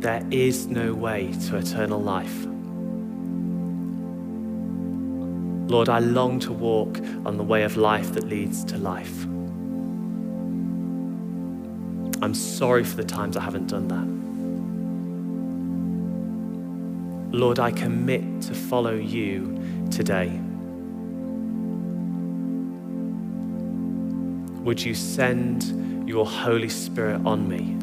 there 0.00 0.26
is 0.32 0.66
no 0.66 0.92
way 0.92 1.32
to 1.46 1.58
eternal 1.58 2.02
life. 2.02 2.48
Lord, 5.68 5.88
I 5.90 5.98
long 5.98 6.40
to 6.40 6.52
walk 6.52 6.98
on 7.26 7.36
the 7.36 7.44
way 7.44 7.62
of 7.62 7.76
life 7.76 8.14
that 8.14 8.24
leads 8.24 8.64
to 8.64 8.78
life. 8.78 9.24
I'm 12.22 12.34
sorry 12.34 12.84
for 12.84 12.96
the 12.96 13.04
times 13.04 13.36
I 13.36 13.42
haven't 13.42 13.66
done 13.68 13.88
that. 13.88 14.08
Lord, 17.36 17.58
I 17.58 17.70
commit 17.70 18.40
to 18.42 18.54
follow 18.54 18.94
you 18.94 19.62
today. 19.90 20.40
Would 24.64 24.82
you 24.82 24.94
send 24.94 26.08
your 26.08 26.26
Holy 26.26 26.70
Spirit 26.70 27.20
on 27.26 27.46
me? 27.46 27.76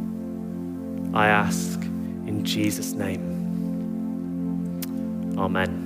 I 1.14 1.28
ask 1.28 1.82
in 1.84 2.44
Jesus' 2.44 2.94
name. 2.94 3.34
Amen. 5.38 5.85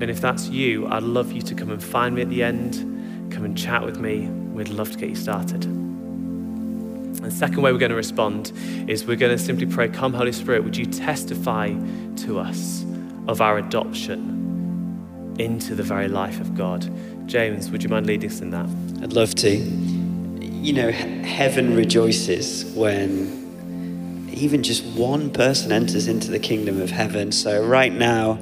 And 0.00 0.10
if 0.10 0.20
that's 0.20 0.48
you, 0.48 0.86
I'd 0.86 1.02
love 1.02 1.32
you 1.32 1.42
to 1.42 1.54
come 1.54 1.70
and 1.70 1.82
find 1.82 2.14
me 2.14 2.22
at 2.22 2.30
the 2.30 2.42
end, 2.42 3.32
come 3.32 3.44
and 3.44 3.58
chat 3.58 3.84
with 3.84 3.98
me. 3.98 4.28
We'd 4.28 4.68
love 4.68 4.92
to 4.92 4.98
get 4.98 5.08
you 5.08 5.16
started. 5.16 5.64
And 5.64 7.24
the 7.24 7.30
second 7.30 7.62
way 7.62 7.72
we're 7.72 7.78
going 7.78 7.90
to 7.90 7.96
respond 7.96 8.52
is 8.86 9.04
we're 9.04 9.16
going 9.16 9.36
to 9.36 9.42
simply 9.42 9.66
pray, 9.66 9.88
Come, 9.88 10.14
Holy 10.14 10.30
Spirit, 10.30 10.62
would 10.62 10.76
you 10.76 10.86
testify 10.86 11.74
to 12.18 12.38
us 12.38 12.84
of 13.26 13.40
our 13.40 13.58
adoption 13.58 15.34
into 15.38 15.74
the 15.74 15.82
very 15.82 16.06
life 16.06 16.40
of 16.40 16.54
God? 16.54 16.88
James, 17.26 17.70
would 17.70 17.82
you 17.82 17.88
mind 17.88 18.06
leading 18.06 18.30
us 18.30 18.40
in 18.40 18.50
that? 18.50 18.68
I'd 19.02 19.12
love 19.12 19.34
to. 19.36 19.50
You 19.50 20.72
know, 20.72 20.90
heaven 20.90 21.74
rejoices 21.74 22.64
when 22.74 24.28
even 24.32 24.62
just 24.62 24.84
one 24.96 25.30
person 25.30 25.72
enters 25.72 26.06
into 26.06 26.30
the 26.30 26.38
kingdom 26.38 26.80
of 26.80 26.90
heaven. 26.90 27.32
So, 27.32 27.64
right 27.66 27.92
now, 27.92 28.38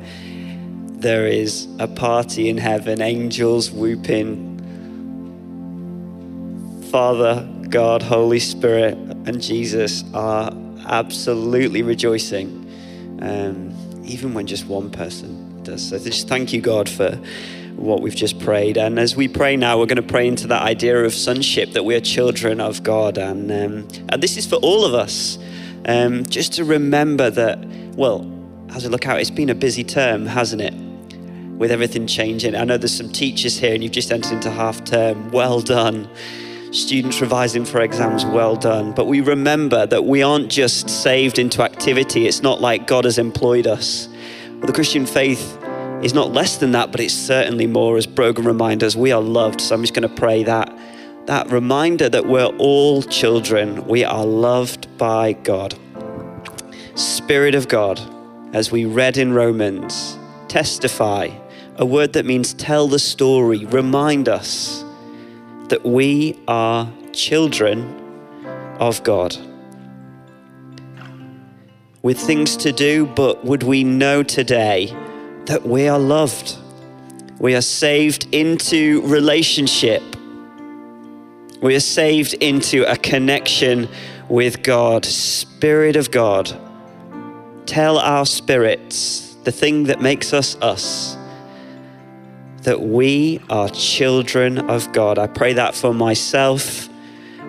there 0.99 1.27
is 1.27 1.69
a 1.79 1.87
party 1.87 2.49
in 2.49 2.57
heaven, 2.57 3.03
angels 3.03 3.71
whooping. 3.71 4.55
Father, 6.91 7.47
God, 7.69 8.03
Holy 8.03 8.39
Spirit, 8.41 8.95
and 8.95 9.43
Jesus 9.43 10.05
are 10.15 10.51
absolutely 10.87 11.83
rejoicing, 11.83 12.49
um, 13.21 14.03
even 14.05 14.33
when 14.35 14.47
just 14.47 14.67
one 14.67 14.91
person 14.91 15.63
does. 15.63 15.87
So 15.87 15.99
just 15.99 16.29
thank 16.29 16.53
you, 16.53 16.61
God, 16.63 16.89
for 16.89 17.21
what 17.75 18.01
we've 18.01 18.17
just 18.17 18.39
prayed. 18.41 18.79
And 18.79 18.99
as 18.99 19.15
we 19.15 19.29
pray 19.29 19.57
now, 19.57 19.79
we're 19.79 19.87
going 19.87 19.97
to 19.97 20.03
pray 20.03 20.27
into 20.27 20.47
that 20.47 20.63
idea 20.63 21.05
of 21.05 21.13
sonship, 21.13 21.73
that 21.73 21.85
we're 21.85 22.01
children 22.01 22.61
of 22.61 22.83
God. 22.83 23.19
And, 23.19 23.51
um, 23.51 23.89
and 24.09 24.23
this 24.23 24.39
is 24.39 24.47
for 24.47 24.57
all 24.57 24.85
of 24.85 24.95
us. 24.95 25.39
Um, 25.85 26.25
just 26.25 26.55
to 26.55 26.65
remember 26.65 27.29
that, 27.31 27.63
well, 27.97 28.33
as 28.71 28.87
I 28.87 28.89
look 28.89 29.07
out, 29.07 29.21
it's 29.21 29.31
been 29.31 29.51
a 29.51 29.55
busy 29.55 29.85
term, 29.85 30.27
hasn't 30.27 30.63
it? 30.63 30.86
With 31.59 31.71
everything 31.71 32.07
changing. 32.07 32.55
I 32.55 32.65
know 32.65 32.77
there's 32.77 32.97
some 32.97 33.11
teachers 33.11 33.59
here 33.59 33.75
and 33.75 33.83
you've 33.83 33.93
just 33.93 34.13
entered 34.13 34.33
into 34.33 34.51
half 34.51 34.85
term. 34.85 35.31
Well 35.31 35.61
done. 35.61 36.09
Students 36.73 37.21
revising 37.21 37.65
for 37.65 37.81
exams, 37.81 38.25
well 38.25 38.57
done. 38.57 38.93
But 38.93 39.07
we 39.07 39.21
remember 39.21 39.87
that 39.87 40.05
we 40.05 40.23
aren't 40.23 40.51
just 40.51 40.91
saved 40.91 41.39
into 41.39 41.63
activity. 41.63 42.27
It's 42.27 42.43
not 42.43 42.61
like 42.61 42.87
God 42.87 43.05
has 43.05 43.19
employed 43.19 43.67
us. 43.67 44.09
Well, 44.51 44.67
the 44.67 44.73
Christian 44.73 45.07
faith 45.07 45.59
is 46.03 46.13
not 46.13 46.33
less 46.33 46.59
than 46.59 46.73
that, 46.73 46.93
but 46.93 47.01
it's 47.01 47.15
certainly 47.15 47.67
more, 47.67 47.97
as 47.97 48.07
Brogan 48.07 48.45
reminds 48.45 48.85
us, 48.85 48.95
we 48.95 49.13
are 49.13 49.23
loved. 49.23 49.61
So 49.61 49.75
I'm 49.75 49.83
just 49.83 49.95
going 49.95 50.09
to 50.09 50.15
pray 50.15 50.43
that 50.43 50.77
that 51.27 51.51
reminder 51.51 52.09
that 52.09 52.27
we're 52.27 52.47
all 52.59 53.03
children, 53.03 53.85
we 53.87 54.05
are 54.05 54.25
loved 54.25 54.97
by 54.97 55.33
God. 55.33 55.75
Spirit 56.95 57.55
of 57.55 57.67
God, 57.67 58.01
as 58.55 58.71
we 58.71 58.85
read 58.85 59.17
in 59.17 59.33
Romans, 59.33 60.17
testify 60.47 61.29
a 61.79 61.85
word 61.85 62.15
that 62.15 62.25
means 62.25 62.55
tell 62.55 62.89
the 62.89 62.99
story, 62.99 63.67
remind 63.67 64.29
us 64.29 64.83
that 65.69 65.85
we 65.85 66.41
are 66.49 66.91
children 67.13 67.85
of 68.79 69.03
God. 69.03 69.37
With 72.03 72.19
things 72.19 72.57
to 72.59 72.73
do, 72.73 73.07
but 73.07 73.45
would 73.45 73.63
we 73.63 73.85
know 73.85 74.23
today 74.23 74.87
that 75.47 75.67
we 75.67 75.87
are 75.87 75.99
loved? 75.99 76.57
We 77.39 77.55
are 77.55 77.61
saved 77.61 78.27
into 78.33 79.03
relationship. 79.03 80.03
We 81.61 81.75
are 81.75 81.81
saved 81.81 82.35
into 82.35 82.91
a 82.91 82.97
connection 82.97 83.89
with 84.31 84.63
God. 84.63 85.05
Spirit 85.05 85.97
of 85.97 86.11
God, 86.11 86.59
tell 87.67 87.99
our 87.99 88.25
spirits 88.25 89.35
the 89.45 89.53
thing 89.53 89.85
that 89.85 90.01
makes 90.01 90.33
us 90.33 90.57
us 90.63 91.19
that 92.67 92.81
we 92.81 93.41
are 93.49 93.69
children 93.69 94.59
of 94.69 94.93
God. 94.93 95.21
I 95.21 95.29
pray 95.29 95.53
that 95.53 95.77
for 95.77 95.95
myself 95.95 96.89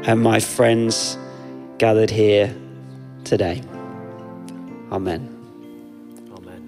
and 0.03 0.21
my 0.21 0.39
friends 0.39 1.17
gathered 1.79 2.11
here 2.11 2.55
today. 3.23 3.63
Amen. 4.91 5.33
Amen. 6.37 6.61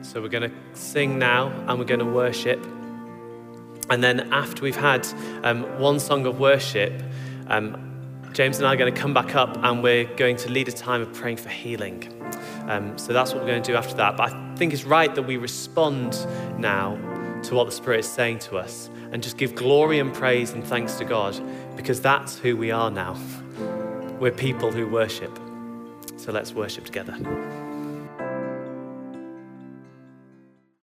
So 0.00 0.22
we're 0.22 0.28
going 0.28 0.50
to 0.50 0.56
sing 0.72 1.18
now 1.18 1.48
and 1.68 1.78
we're 1.78 1.84
going 1.84 2.00
to 2.00 2.06
worship. 2.06 2.66
And 3.90 4.02
then 4.02 4.32
after 4.32 4.62
we've 4.62 4.74
had 4.74 5.06
um, 5.42 5.64
one 5.78 6.00
song 6.00 6.24
of 6.24 6.40
worship, 6.40 7.02
um, 7.48 8.30
James 8.32 8.58
and 8.58 8.66
I 8.66 8.74
are 8.74 8.76
going 8.76 8.92
to 8.92 9.00
come 9.00 9.14
back 9.14 9.34
up 9.34 9.56
and 9.62 9.82
we're 9.82 10.04
going 10.16 10.36
to 10.36 10.50
lead 10.50 10.68
a 10.68 10.72
time 10.72 11.00
of 11.00 11.12
praying 11.14 11.38
for 11.38 11.48
healing. 11.48 12.12
Um, 12.68 12.98
so 12.98 13.12
that's 13.12 13.32
what 13.32 13.40
we're 13.40 13.48
going 13.48 13.62
to 13.62 13.72
do 13.72 13.76
after 13.76 13.94
that. 13.94 14.16
But 14.16 14.32
I 14.32 14.54
think 14.56 14.72
it's 14.72 14.84
right 14.84 15.14
that 15.14 15.22
we 15.22 15.36
respond 15.36 16.26
now 16.58 16.96
to 17.44 17.54
what 17.54 17.66
the 17.66 17.72
Spirit 17.72 18.00
is 18.00 18.08
saying 18.08 18.40
to 18.40 18.56
us 18.58 18.90
and 19.12 19.22
just 19.22 19.36
give 19.36 19.54
glory 19.54 20.00
and 20.00 20.12
praise 20.12 20.52
and 20.52 20.64
thanks 20.64 20.96
to 20.96 21.04
God 21.04 21.40
because 21.76 22.00
that's 22.00 22.38
who 22.38 22.56
we 22.56 22.70
are 22.70 22.90
now. 22.90 23.16
We're 24.18 24.32
people 24.32 24.72
who 24.72 24.88
worship. 24.88 25.38
So 26.16 26.32
let's 26.32 26.52
worship 26.52 26.84
together. 26.84 27.16